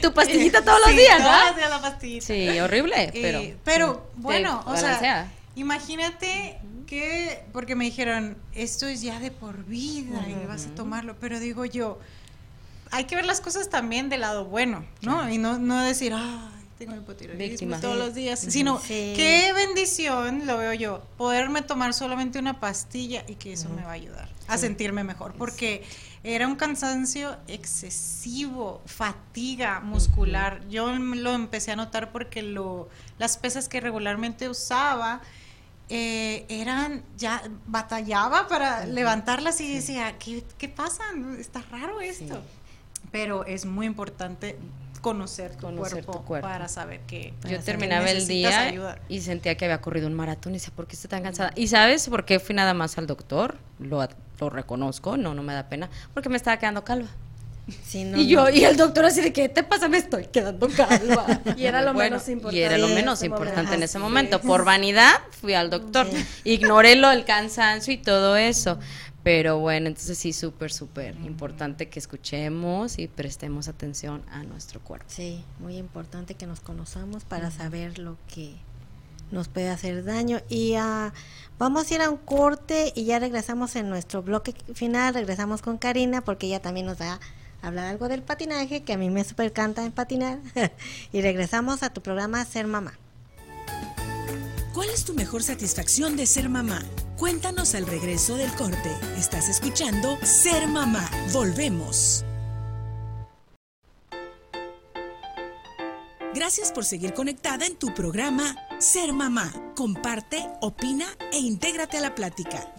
[0.00, 1.46] Tu pastillita todos los Sí, días, todos ¿no?
[1.46, 2.26] los días la pastillita.
[2.26, 3.42] Sí, horrible, Eh, pero.
[3.64, 10.24] pero bueno, o sea, imagínate que, porque me dijeron, esto es ya de por vida
[10.28, 11.98] y vas a tomarlo, pero digo yo,
[12.90, 15.28] hay que ver las cosas también del lado bueno, ¿no?
[15.28, 20.72] Y no, no decir, ay, tengo hipotiroidismo todos los días, sino qué bendición, lo veo
[20.72, 25.04] yo, poderme tomar solamente una pastilla y que eso me va a ayudar a sentirme
[25.04, 25.82] mejor, porque
[26.24, 30.66] era un cansancio excesivo, fatiga muscular.
[30.68, 35.20] Yo lo empecé a notar porque lo, las pesas que regularmente usaba
[35.88, 41.04] eh, eran, ya batallaba para levantarlas y decía, ¿qué, ¿qué, pasa?
[41.38, 42.42] Está raro esto.
[43.10, 44.58] Pero es muy importante
[45.00, 45.68] conocer tu,
[46.24, 50.52] cuerpo, para saber que yo terminaba el día y sentía que había corrido un maratón
[50.52, 51.52] y decía ¿por qué estoy tan cansada?
[51.54, 54.06] y sabes por qué fui nada más al doctor lo,
[54.40, 57.08] lo reconozco no no me da pena porque me estaba quedando calva.
[57.92, 61.26] Y yo y el doctor así de qué te pasa me estoy quedando calva
[61.56, 64.40] y era lo menos importante y era lo menos importante en ese momento.
[64.48, 66.06] Por vanidad fui al doctor.
[66.44, 68.78] Ignoré lo el cansancio y todo eso
[69.28, 75.04] pero bueno, entonces sí, súper, súper importante que escuchemos y prestemos atención a nuestro cuerpo.
[75.08, 78.54] Sí, muy importante que nos conozcamos para saber lo que
[79.30, 80.40] nos puede hacer daño.
[80.48, 81.10] Y uh,
[81.58, 85.76] vamos a ir a un corte y ya regresamos en nuestro bloque final, regresamos con
[85.76, 87.20] Karina porque ella también nos va
[87.60, 90.38] a hablar algo del patinaje, que a mí me súper encanta en patinar.
[91.12, 92.94] y regresamos a tu programa Ser Mamá.
[94.78, 96.80] ¿Cuál es tu mejor satisfacción de ser mamá?
[97.16, 98.96] Cuéntanos al regreso del corte.
[99.16, 101.10] Estás escuchando Ser Mamá.
[101.32, 102.24] Volvemos.
[106.32, 109.52] Gracias por seguir conectada en tu programa Ser Mamá.
[109.74, 112.72] Comparte, opina e intégrate a la plática.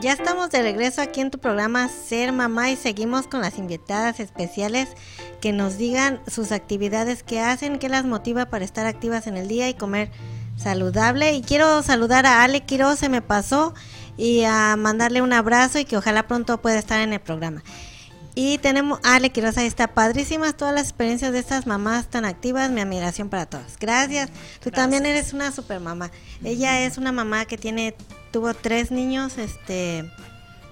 [0.00, 4.20] Ya estamos de regreso aquí en tu programa Ser Mamá y seguimos con las invitadas
[4.20, 4.90] especiales
[5.40, 9.48] que nos digan sus actividades que hacen, qué las motiva para estar activas en el
[9.48, 10.12] día y comer
[10.56, 11.32] saludable.
[11.32, 13.74] Y quiero saludar a Ale Quiroz, se me pasó,
[14.16, 17.64] y a mandarle un abrazo y que ojalá pronto pueda estar en el programa.
[18.36, 22.24] Y tenemos a Ale Quiroz, ahí está padrísimas todas las experiencias de estas mamás tan
[22.24, 23.76] activas, mi admiración para todas.
[23.80, 24.30] Gracias.
[24.62, 26.12] Tú también eres una super mamá.
[26.44, 27.96] Ella es una mamá que tiene
[28.30, 30.10] tuvo tres niños este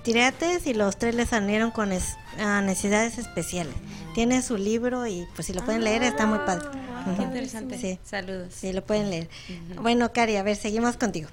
[0.03, 3.75] tireates y los tres les salieron con necesidades especiales.
[4.15, 6.67] Tiene su libro y pues si lo pueden leer está muy padre.
[6.73, 7.79] Ah, qué interesante.
[7.79, 7.99] Sí.
[8.05, 8.55] Saludos.
[8.55, 9.29] Sí, lo pueden leer.
[9.81, 11.29] Bueno, Cari, a ver, seguimos contigo.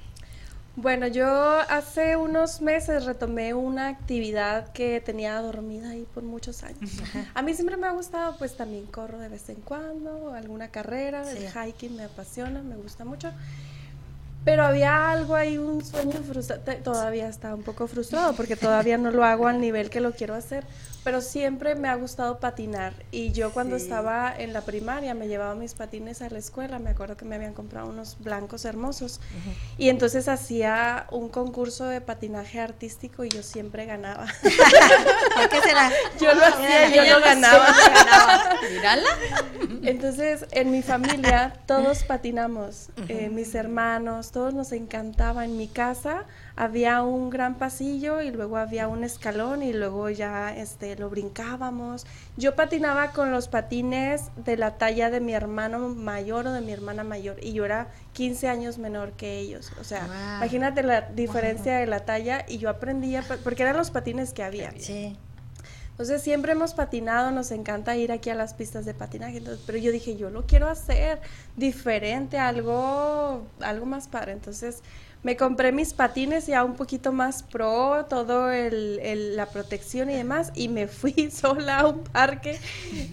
[0.75, 6.89] Bueno, yo hace unos meses retomé una actividad que tenía dormida ahí por muchos años.
[7.35, 11.29] A mí siempre me ha gustado, pues también corro de vez en cuando, alguna carrera,
[11.29, 13.31] el hiking me apasiona, me gusta mucho.
[14.45, 16.61] Pero había algo ahí, un sueño frustrado.
[16.83, 20.33] Todavía está un poco frustrado porque todavía no lo hago al nivel que lo quiero
[20.33, 20.63] hacer
[21.03, 25.55] pero siempre me ha gustado patinar y yo cuando estaba en la primaria me llevaba
[25.55, 29.19] mis patines a la escuela, me acuerdo que me habían comprado unos blancos hermosos
[29.77, 34.27] y entonces hacía un concurso de patinaje artístico y yo siempre ganaba.
[35.35, 35.91] ¿Por qué será?
[36.19, 37.67] Yo lo hacía y yo lo ganaba.
[38.71, 39.09] Mírala.
[39.83, 46.25] Entonces en mi familia todos patinamos, eh, mis hermanos, todos nos encantaba en mi casa
[46.55, 52.05] había un gran pasillo y luego había un escalón y luego ya este lo brincábamos.
[52.37, 56.71] Yo patinaba con los patines de la talla de mi hermano mayor o de mi
[56.71, 59.71] hermana mayor y yo era 15 años menor que ellos.
[59.79, 60.05] O sea,
[60.37, 64.71] imagínate la diferencia de la talla y yo aprendía porque eran los patines que había.
[64.77, 65.17] Sí.
[65.93, 69.91] Entonces siempre hemos patinado, nos encanta ir aquí a las pistas de patinaje, pero yo
[69.91, 71.21] dije, yo lo quiero hacer
[71.55, 74.31] diferente, algo, algo más padre.
[74.31, 74.81] Entonces
[75.23, 80.51] me compré mis patines ya un poquito más pro, todo el, la protección y demás,
[80.53, 82.59] y me fui sola a un parque.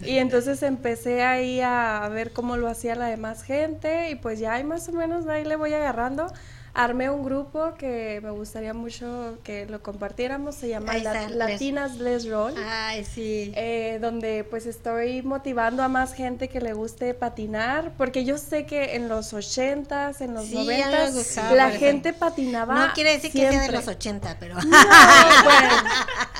[0.04, 4.54] Y entonces empecé ahí a ver cómo lo hacía la demás gente y pues ya
[4.54, 6.32] ahí más o menos ahí le voy agarrando
[6.72, 12.54] armé un grupo que me gustaría mucho que lo compartiéramos, se llama Latinas Les Roll.
[12.64, 13.52] Ay, sí.
[13.56, 18.66] Eh, donde pues estoy motivando a más gente que le guste patinar, porque yo sé
[18.66, 23.62] que en los ochentas, en los noventas, la gente patinaba No quiere decir que sea
[23.62, 24.56] de los ochenta, pero...
[24.70, 25.74] No, bueno,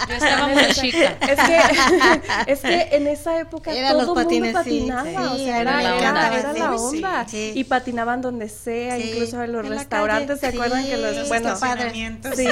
[0.09, 1.17] yo estaba muy chica.
[1.21, 1.61] Es que,
[2.53, 6.39] es que en esa época todo el mundo patinaba, o sea, era, la onda.
[6.39, 7.27] Era la onda.
[7.33, 12.47] Y patinaban donde sea, incluso en los restaurantes antes ¿se acuerdan que los, bueno, sí,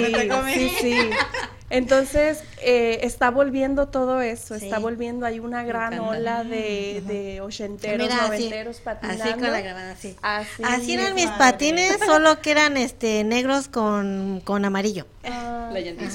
[0.54, 1.10] sí, sí.
[1.70, 8.08] Entonces, eh, está volviendo todo eso, está volviendo, hay una gran ola de, de ochenteros,
[8.14, 9.22] noventeros patinando.
[9.24, 10.16] Así con la grabada, así.
[10.22, 15.06] Así, eran mis patines, solo que eran este negros con, con amarillo.
[15.24, 15.54] Ah.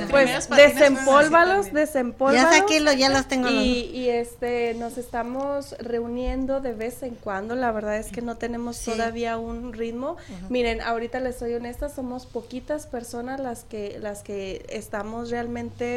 [0.10, 2.42] Pues desempólvalos, así desempólvalos.
[2.52, 7.04] Ya saqué los- ya los tengo los- Y, y, este, nos estamos reuniendo de vez
[7.04, 7.56] en cuando.
[7.56, 8.90] La verdad es que no tenemos Sí.
[8.92, 10.18] todavía un ritmo.
[10.50, 15.43] Miren, ahorita les soy honesta, somos poquitas personas las que, las que estamos realmente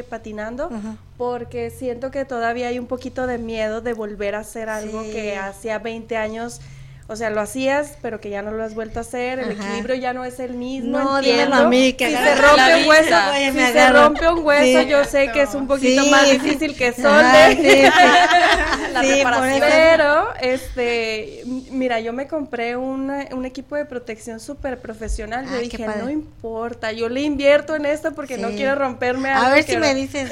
[0.09, 0.71] patinando.
[1.17, 5.11] Porque siento que todavía hay un poquito de miedo de volver a hacer algo Sí.
[5.13, 6.61] que hacía 20 años.
[7.09, 9.39] O sea, lo hacías, pero que ya no lo has vuelto a hacer.
[9.39, 9.63] El Ajá.
[9.69, 10.99] equilibrio ya no es el mismo.
[10.99, 11.45] No, entiendo.
[11.45, 13.17] dímelo a mí, que si se rompe un hueso.
[13.31, 14.89] Oye, si se rompe un hueso, Sí.
[14.89, 17.57] yo sé que es un poquito Sí, más difícil que Ajá, solde.
[17.63, 17.83] sí.
[18.93, 19.53] La Sí, por reparación.
[19.63, 25.45] eso- Pero, este, mira, yo me compré una- un equipo de protección súper profesional.
[25.47, 29.47] Yo Ah, dije, no importa, yo le invierto en esto porque no quiero romperme algo.
[29.47, 30.31] A ver si me dices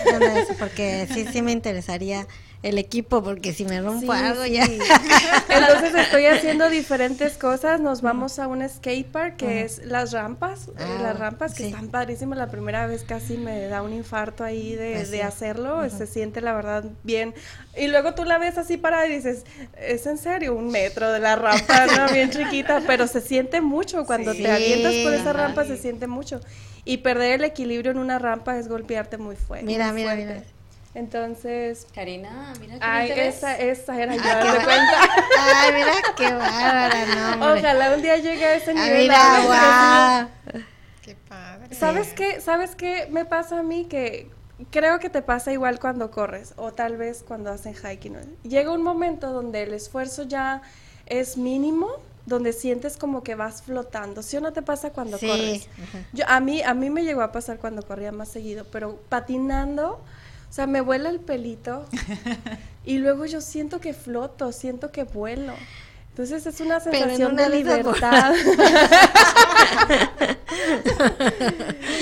[0.59, 2.27] porque sí, sí me interesaría
[2.65, 4.53] el equipo, porque si me rompo Sí, algo sí.
[4.53, 4.65] ya.
[5.51, 7.81] Entonces estoy haciendo diferentes cosas.
[7.81, 10.69] Nos vamos a un skate park que es las rampas.
[10.69, 11.69] eh, Ah, las rampas que sí.
[11.69, 12.39] están padrísimas.
[12.39, 15.89] La primera vez casi me da un infarto ahí de, Pues de hacerlo.
[15.91, 17.35] Se siente la verdad bien.
[17.77, 19.45] Y luego tú la ves así parada y dices,
[19.79, 22.09] es en serio, un metro de la rampa, ¿no?
[22.15, 24.07] Bien chiquita, pero se siente mucho.
[24.07, 26.41] Cuando te avientas por esa rampa se siente mucho.
[26.87, 29.67] Y perder el equilibrio en una rampa es golpearte muy fuerte.
[29.67, 30.35] Mira, muy mira, fuerte.
[30.35, 30.45] mira.
[30.95, 33.37] Entonces, Karina, mira qué ay, ves.
[33.39, 35.09] esa, esa era yo, Ah, qué de cuenta.
[35.41, 37.61] Ay, mira qué bárbara, no, hombre.
[37.61, 39.03] Ojalá un día llegue a ese Ah, nivel.
[39.03, 40.63] mira, es que guau.
[41.03, 41.75] Qué padre.
[41.75, 42.41] ¿Sabes qué?
[42.41, 43.87] ¿Sabes qué me pasa a mí?
[43.87, 44.31] Que
[44.71, 48.17] creo que te pasa igual cuando corres o tal vez cuando hacen hiking.
[48.45, 50.63] Llega un momento donde el esfuerzo ya
[51.07, 51.91] es mínimo,
[52.25, 54.23] donde sientes como que vas flotando.
[54.23, 55.69] ¿Sí o no te pasa cuando Sí, corres?
[56.13, 60.01] Yo, a, mí, a mí me llegó a pasar cuando corría más seguido, pero patinando,
[60.55, 61.85] o sea, me vuela el pelito
[62.85, 65.53] y luego yo siento que floto, siento que vuelo.
[66.11, 68.33] Entonces es una sensación una de libertad.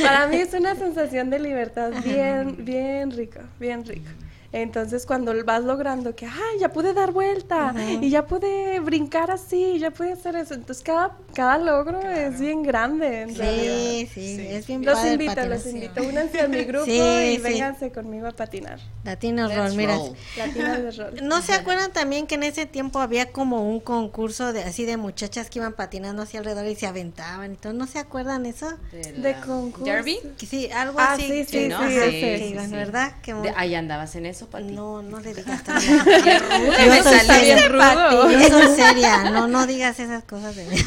[0.02, 4.10] Para mí es una sensación de libertad bien, bien rico, bien rico.
[4.52, 9.78] Entonces cuando vas logrando que, ay, ya pude dar vuelta y ya pude brincar así,
[9.78, 10.54] ya pude hacer eso.
[10.54, 13.22] Entonces cada, cada logro es bien grande.
[13.22, 13.74] en realidad.
[13.74, 16.02] Sí, sí, es bien Los padre invito, los invito.
[16.02, 17.42] Únanse a mi grupo Sí, y sí.
[17.42, 18.78] vénganse conmigo a patinar.
[19.04, 19.96] Latino Let's Roll, mira.
[19.96, 20.16] roll.
[20.36, 21.14] Latina de rol.
[21.22, 24.98] ¿No se acuerdan también que en ese tiempo había como un concurso de así de
[24.98, 27.72] muchachas que iban patinando hacia alrededor y se aventaban y todo?
[27.72, 28.68] ¿No se acuerdan eso?
[28.92, 29.84] De concurso.
[29.84, 30.18] Derby.
[30.36, 31.22] Sí, algo Ah, así.
[31.22, 31.80] sí, que- sí, ¿no?
[31.88, 32.70] sí, sí, sí.
[32.72, 33.14] ¿verdad?
[33.22, 38.30] Que De- ahí andabas en eso, No, no le digas tan Yo soy seria, rudo.
[38.30, 40.76] Yo soy seria, no, no digas esas cosas de mí.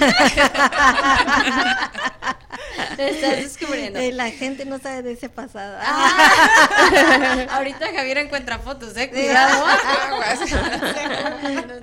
[2.97, 3.99] Te estás descubriendo.
[3.99, 5.78] Eh, La gente no sabe de ese pasado.
[5.82, 7.47] Ah.
[7.51, 9.66] Ahorita Javier encuentra fotos, eh, cuidado.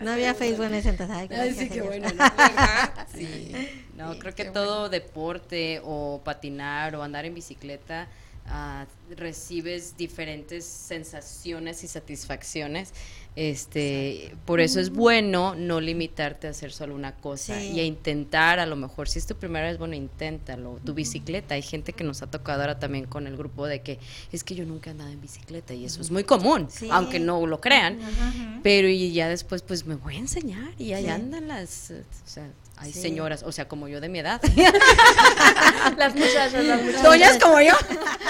[0.00, 1.16] No había Facebook en ese entonces.
[1.16, 1.86] Ay, Así que señor.
[1.88, 2.14] bueno, ¿no?
[2.16, 3.06] ¿verdad?
[3.14, 3.52] Sí.
[3.96, 8.08] No, creo que todo deporte o patinar o andar en bicicleta
[8.46, 8.86] ah,
[9.16, 12.92] recibes diferentes sensaciones y satisfacciones.
[13.34, 17.72] Este, por eso es bueno no limitarte a hacer solo una cosa Sí.
[17.72, 20.78] y a intentar, a lo mejor, si es tu primera vez, bueno, inténtalo.
[20.84, 23.98] Tu bicicleta, hay gente que nos ha tocado ahora también con el grupo de que
[24.32, 26.88] es que yo nunca he andado en bicicleta y eso es muy común, Sí.
[26.90, 27.98] aunque no lo crean.
[28.62, 31.10] Pero y ya después, pues me voy a enseñar y ahí Sí.
[31.10, 32.50] andan las, o sea,
[32.82, 33.00] hay Sí.
[33.00, 34.40] señoras, o sea, como yo de mi edad.
[35.96, 37.02] Las muchachas, las muchachas.
[37.02, 37.72] Doñas como yo.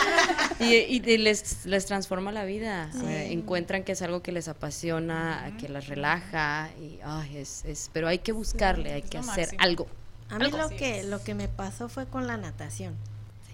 [0.61, 2.91] y, y- y les, les transforma la vida.
[3.07, 6.71] eh, encuentran que es algo que les apasiona, que las relaja.
[6.81, 9.63] Y, ay, es, es, pero hay que buscarle, hay que hacer máximo.
[9.63, 9.87] algo.
[10.31, 12.97] A mí lo que, lo que me pasó fue con la natación.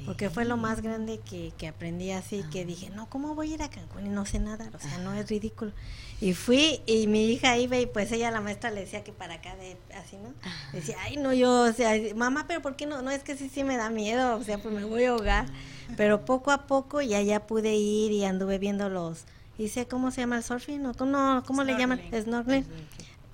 [0.06, 3.54] Porque fue lo más grande que, que aprendí así, que dije, no, ¿cómo voy a
[3.56, 4.74] ir a Cancún y no sé nadar?
[4.74, 5.72] O sea, no es ridículo.
[6.20, 9.34] Y fui y mi hija iba y pues ella, la maestra, le decía que para
[9.34, 10.34] acá, de, así, ¿no?
[10.72, 13.02] Decía, ay, no, yo, o sea, mamá, pero ¿por qué no?
[13.02, 15.46] No, es que sí, sí me da miedo, o sea, pues me voy a ahogar.
[15.96, 19.26] Pero poco a poco ya ya pude ir y anduve viendo los,
[19.58, 20.86] hice, ¿cómo se llama el surfing?
[20.86, 22.00] ¿O ¿Cómo, cómo le llaman?
[22.12, 22.66] Snorkeling.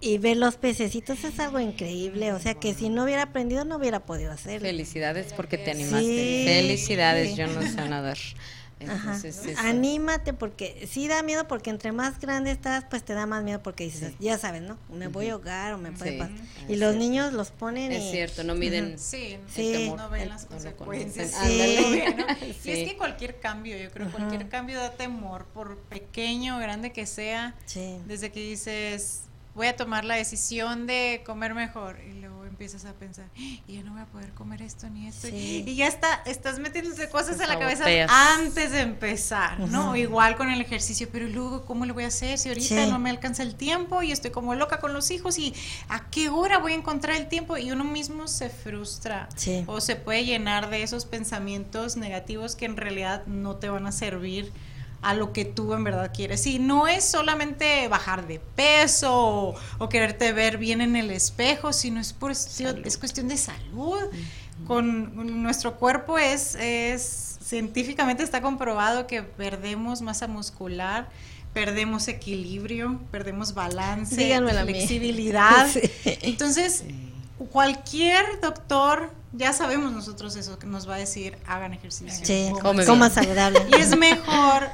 [0.00, 3.76] Y ver los pececitos es algo increíble, o sea que si no hubiera aprendido no
[3.76, 4.66] hubiera podido hacerlo.
[4.66, 6.00] Felicidades porque te animaste.
[6.00, 6.44] Sí.
[6.46, 8.18] Felicidades, yo no sé nadar.
[8.88, 9.18] Ajá.
[9.22, 9.42] Eso.
[9.58, 13.62] Anímate porque sí da miedo porque entre más grande estás pues te da más miedo
[13.62, 14.76] porque dices, ya sabes, ¿no?
[14.92, 16.18] Me voy a ahogar o me puede Sí.
[16.18, 16.34] pasar.
[16.36, 16.98] Ah, Y es los cierto.
[16.98, 18.98] niños los ponen Es y- cierto, no miden.
[18.98, 19.74] Sí, Sí.
[19.90, 21.30] el no ven las no consecuencias.
[21.32, 21.50] conocen.
[21.50, 22.00] Sí.
[22.04, 22.26] Bueno.
[22.64, 26.92] Y es que cualquier cambio, yo creo, cualquier cambio da temor, por pequeño o grande
[26.92, 27.96] que sea, Sí.
[28.06, 29.22] desde que dices,
[29.54, 33.74] voy a tomar la decisión de comer mejor y luego empiezas a pensar, "Ah, y
[33.74, 35.26] ya no voy a poder comer esto ni esto.
[35.68, 39.96] Y ya está, estás metiéndose cosas en la cabeza antes de empezar, ¿no?
[39.96, 43.10] Igual con el ejercicio, pero luego, ¿cómo lo voy a hacer si ahorita no me
[43.10, 45.52] alcanza el tiempo y estoy como loca con los hijos y
[45.88, 47.56] a qué hora voy a encontrar el tiempo?
[47.58, 49.28] Y uno mismo se frustra
[49.66, 53.92] o se puede llenar de esos pensamientos negativos que en realidad no te van a
[53.92, 54.52] servir
[55.04, 56.46] a lo que tú en verdad quieres.
[56.46, 62.00] Y no es solamente bajar de peso o, quererte ver bien en el espejo, sino
[62.00, 64.00] es, por, es cuestión de salud.
[64.66, 71.10] Con nuestro cuerpo es, es científicamente está comprobado que perdemos masa muscular,
[71.52, 75.68] perdemos equilibrio, perdemos balance, flexibilidad.
[76.04, 76.84] Entonces,
[77.50, 82.24] cualquier doctor, ya sabemos nosotros eso, que nos va a decir, hagan ejercicio.
[82.24, 83.60] Sí, coma saludable.
[83.70, 84.70] Y es mejor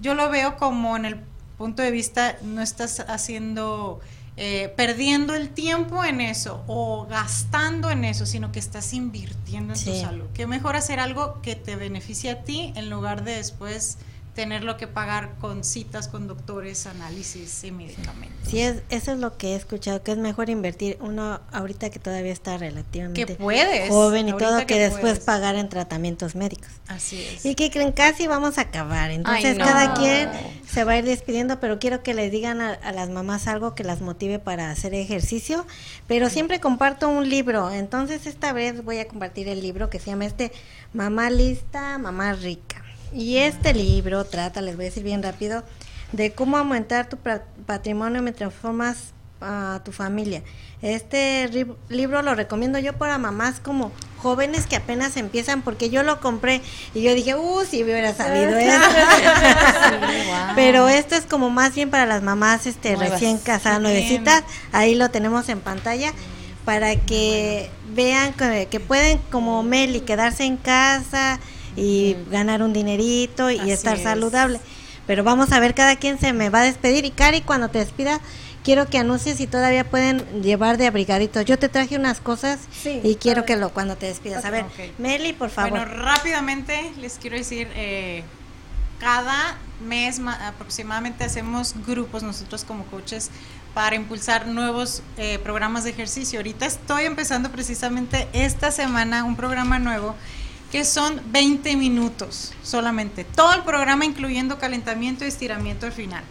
[0.00, 1.16] yo lo veo como en el
[1.56, 4.00] punto de vista, no estás haciendo,
[4.36, 9.84] eh, perdiendo el tiempo en eso o gastando en eso, sino que estás invirtiendo en
[9.84, 10.26] tu salud.
[10.34, 13.98] Que mejor hacer algo que te beneficie a ti en lugar de después
[14.38, 18.48] tenerlo que pagar con citas con doctores, análisis y medicamentos.
[18.48, 21.98] Sí, es, eso es lo que he escuchado, que es mejor invertir uno ahorita que
[21.98, 23.36] todavía está relativamente
[23.88, 26.68] joven y todo, que, después pagar en tratamientos médicos.
[26.86, 27.44] Así es.
[27.44, 29.10] Y que creen, casi vamos a acabar.
[29.10, 30.30] Entonces cada quien
[30.70, 33.74] se va a ir despidiendo, pero quiero que les digan a, a, las mamás algo
[33.74, 35.66] que las motive para hacer ejercicio,
[36.06, 37.72] pero siempre comparto un libro.
[37.72, 40.52] Entonces esta vez voy a compartir el libro que se llama este
[40.92, 42.84] Mamá Lista, Mamá Rica.
[43.12, 45.64] Y este libro trata, les voy a decir bien rápido,
[46.12, 47.18] de cómo aumentar tu
[47.66, 50.42] patrimonio mientras formas a tu familia.
[50.82, 51.48] Este
[51.88, 56.60] libro lo recomiendo yo para mamás como jóvenes que apenas empiezan porque yo lo compré
[56.94, 58.80] y yo dije, uh, si hubiera sabido eso.
[60.54, 64.44] Pero esto es como más bien para las mamás este recién casadas, nuevecitas.
[64.72, 66.12] Ahí lo tenemos en pantalla
[66.64, 71.40] para que vean que, que pueden como Meli quedarse en casa
[71.78, 74.60] y ganar un dinerito y estar saludable.
[75.06, 77.04] Pero vamos a ver, cada quien se me va a despedir.
[77.06, 78.20] Y Cari, cuando te despida,
[78.62, 81.46] quiero que anuncies si todavía pueden llevar de abrigaditos.
[81.46, 84.44] Yo te traje unas cosas y quiero que lo cuando te despidas.
[84.44, 84.66] A ver,
[84.98, 85.70] Meli, por favor.
[85.70, 88.24] Bueno, rápidamente les quiero decir, eh,
[89.00, 89.56] cada
[89.86, 93.30] mes aproximadamente hacemos grupos nosotros como coaches
[93.72, 96.40] para impulsar nuevos eh, programas de ejercicio.
[96.40, 100.14] Ahorita estoy empezando precisamente esta semana un programa nuevo
[100.70, 103.24] que son 20 minutos solamente.
[103.24, 106.22] Todo el programa incluyendo calentamiento y estiramiento al final.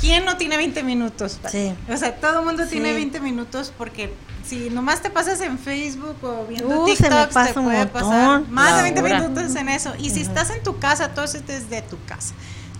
[0.00, 1.38] ¿Quién no tiene 20 minutos?
[1.50, 1.74] Sí.
[1.88, 4.14] O sea, todo el mundo tiene 20 minutos porque
[4.44, 9.02] si nomás te pasas en Facebook o viendo TikTok, te puede pasar más de 20
[9.02, 9.92] minutos en eso.
[9.98, 12.34] Y si estás en tu casa, todo es desde tu casa.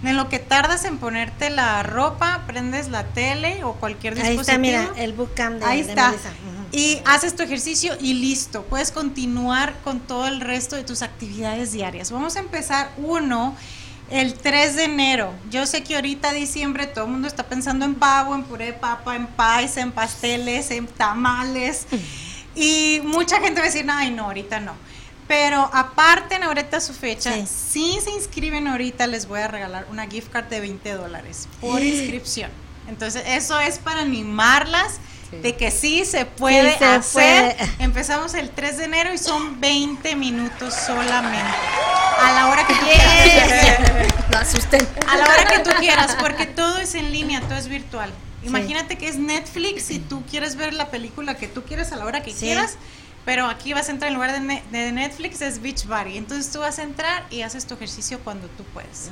[0.05, 4.41] En lo que tardas en ponerte la ropa, prendes la tele o cualquier dispositivo.
[4.41, 6.13] Ahí está, mira, el bookcam de Ahí está.
[6.73, 8.63] Y haces tu ejercicio y listo.
[8.65, 12.11] Puedes continuar con todo el resto de tus actividades diarias.
[12.11, 13.55] Vamos a empezar uno
[14.11, 15.33] el 3 de enero.
[15.51, 18.73] Yo sé que ahorita diciembre todo el mundo está pensando en pavo, en puré de
[18.73, 21.87] papa, en país, en pasteles, en tamales.
[22.55, 24.75] Y mucha gente va a decir, ay, no, ahorita no.
[25.29, 30.31] Pero aparte, ahorita su fecha, si se inscriben ahorita, les voy a regalar una gift
[30.31, 32.51] card de 20 dólares por inscripción.
[32.89, 34.99] Entonces, eso es para animarlas
[35.41, 37.57] de que sí se puede hacer.
[37.79, 41.39] Empezamos el 3 de enero y son 20 minutos solamente.
[42.21, 44.15] A la hora que tú quieras.
[44.31, 44.89] No asusten.
[45.09, 48.11] A la hora que tú quieras, porque todo es en línea, todo es virtual.
[48.45, 52.05] Imagínate que es Netflix y tú quieres ver la película que tú quieras a la
[52.05, 52.77] hora que quieras
[53.25, 56.17] pero aquí vas a entrar en lugar de, Netflix, es Beachbody.
[56.17, 59.11] Entonces tú vas a entrar y haces tu ejercicio cuando tú puedes.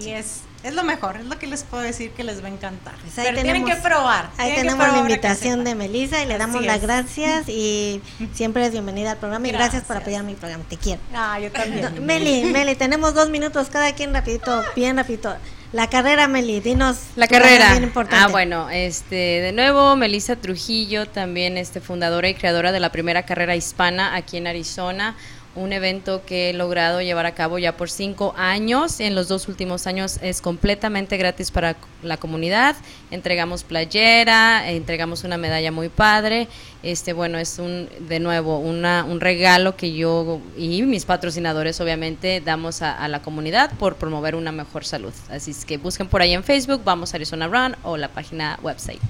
[0.00, 2.50] Y es, es lo mejor, es lo que les puedo decir que les va a
[2.50, 2.94] encantar.
[2.96, 4.30] Pues Pero tienen que probar.
[4.38, 8.02] Ahí tenemos la invitación de Melissa y le damos las gracias y
[8.34, 10.64] siempre es bienvenida al programa y gracias, por apoyar mi programa.
[10.68, 11.00] Te quiero.
[11.14, 12.04] Ah, yo también.
[12.06, 15.36] Meli, Meli, tenemos dos minutos cada quien rapidito, bien rapidito.
[15.72, 16.96] La carrera, Meli, dinos.
[17.14, 17.78] La carrera.
[18.10, 23.24] Ah, bueno, este, de nuevo, Melissa Trujillo, también este, fundadora y creadora de la primera
[23.24, 25.14] carrera hispana aquí en Arizona
[25.58, 29.00] un evento que he logrado llevar a cabo ya por cinco años.
[29.00, 32.76] En los dos últimos años es completamente gratis para la comunidad.
[33.10, 36.48] Entregamos playera, entregamos una medalla muy padre.
[36.82, 42.40] Este, bueno, es un, de nuevo, una, un regalo que yo y mis patrocinadores obviamente
[42.40, 45.12] damos a, a, la comunidad por promover una mejor salud.
[45.28, 48.58] Así es que busquen por ahí en Facebook, vamos a Arizona Run o la página
[48.62, 49.00] website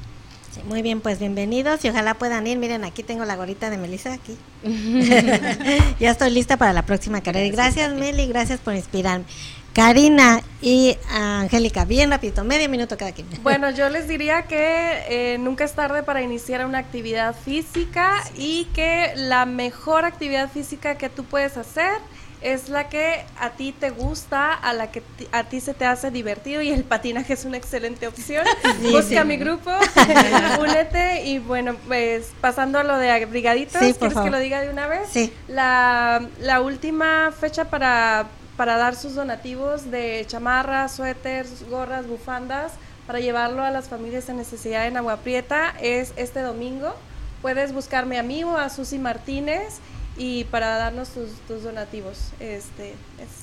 [0.67, 2.59] muy bien, pues bienvenidos y ojalá puedan ir.
[2.59, 4.37] Miren, aquí tengo la gorita de Melissa aquí.
[6.01, 7.47] ya estoy lista para la próxima carrera.
[7.47, 9.25] Y gracias, Meli, gracias por inspirarme.
[9.73, 13.29] Karina y Angélica, bien rapidito, medio minuto cada quien.
[13.43, 18.65] Bueno, yo les diría que eh, nunca es tarde para iniciar una actividad física y
[18.75, 21.93] que la mejor actividad física que tú puedes hacer
[22.41, 26.11] es la que a ti te gusta, a la que a ti se te hace
[26.11, 28.45] divertido y el patinaje es una excelente opción.
[28.93, 29.71] Busca mi grupo,
[30.61, 34.87] únete y bueno, pues pasando a lo de brigaditos, ¿quieres que lo diga de una
[34.87, 35.09] vez?
[35.11, 35.33] Sí.
[35.49, 38.27] La, la última fecha para,
[38.57, 42.73] para dar sus donativos de chamarras, suéteres, gorras, bufandas,
[43.07, 46.95] para llevarlo a las familias en necesidad en Agua Prieta es este domingo.
[47.41, 49.79] Puedes buscarme a mí o a Susi Martínez
[50.19, 52.19] y para darnos tus, donativos.
[52.41, 52.95] Este,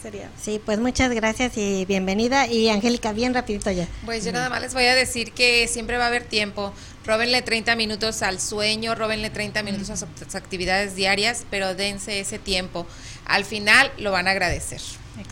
[0.02, 0.30] sería.
[0.40, 2.48] Sí, pues muchas gracias y bienvenida.
[2.48, 3.88] Y Angélica, bien rapidito ya.
[4.04, 6.74] Pues yo nada más les voy a decir que siempre va a haber tiempo.
[7.06, 12.40] Róbenle 30 minutos al sueño, róbenle 30 minutos a sus actividades diarias, pero dense ese
[12.40, 12.86] tiempo.
[13.26, 14.82] Al final lo van a agradecer.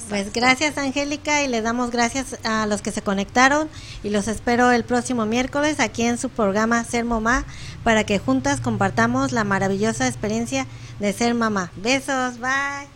[0.07, 3.69] Pues gracias Angélica y les damos gracias a los que se conectaron
[4.01, 7.43] y los espero el próximo miércoles aquí en su programa Ser Mamá
[7.83, 10.67] para que juntas compartamos la maravillosa experiencia
[10.99, 11.71] de ser mamá.
[11.75, 12.87] Besos, bye.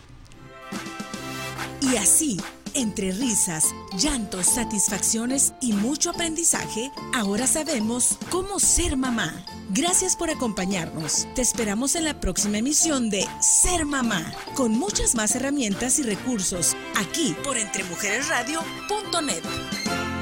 [1.82, 2.40] Y así,
[2.74, 3.66] entre risas,
[3.98, 9.44] llantos, satisfacciones y mucho aprendizaje, ahora sabemos cómo ser mamá.
[9.70, 11.28] Gracias por acompañarnos.
[11.36, 16.76] Te esperamos en la próxima emisión de Ser Mamá, con muchas más herramientas y recursos,
[16.96, 20.17] aquí por entremujeresradio.net.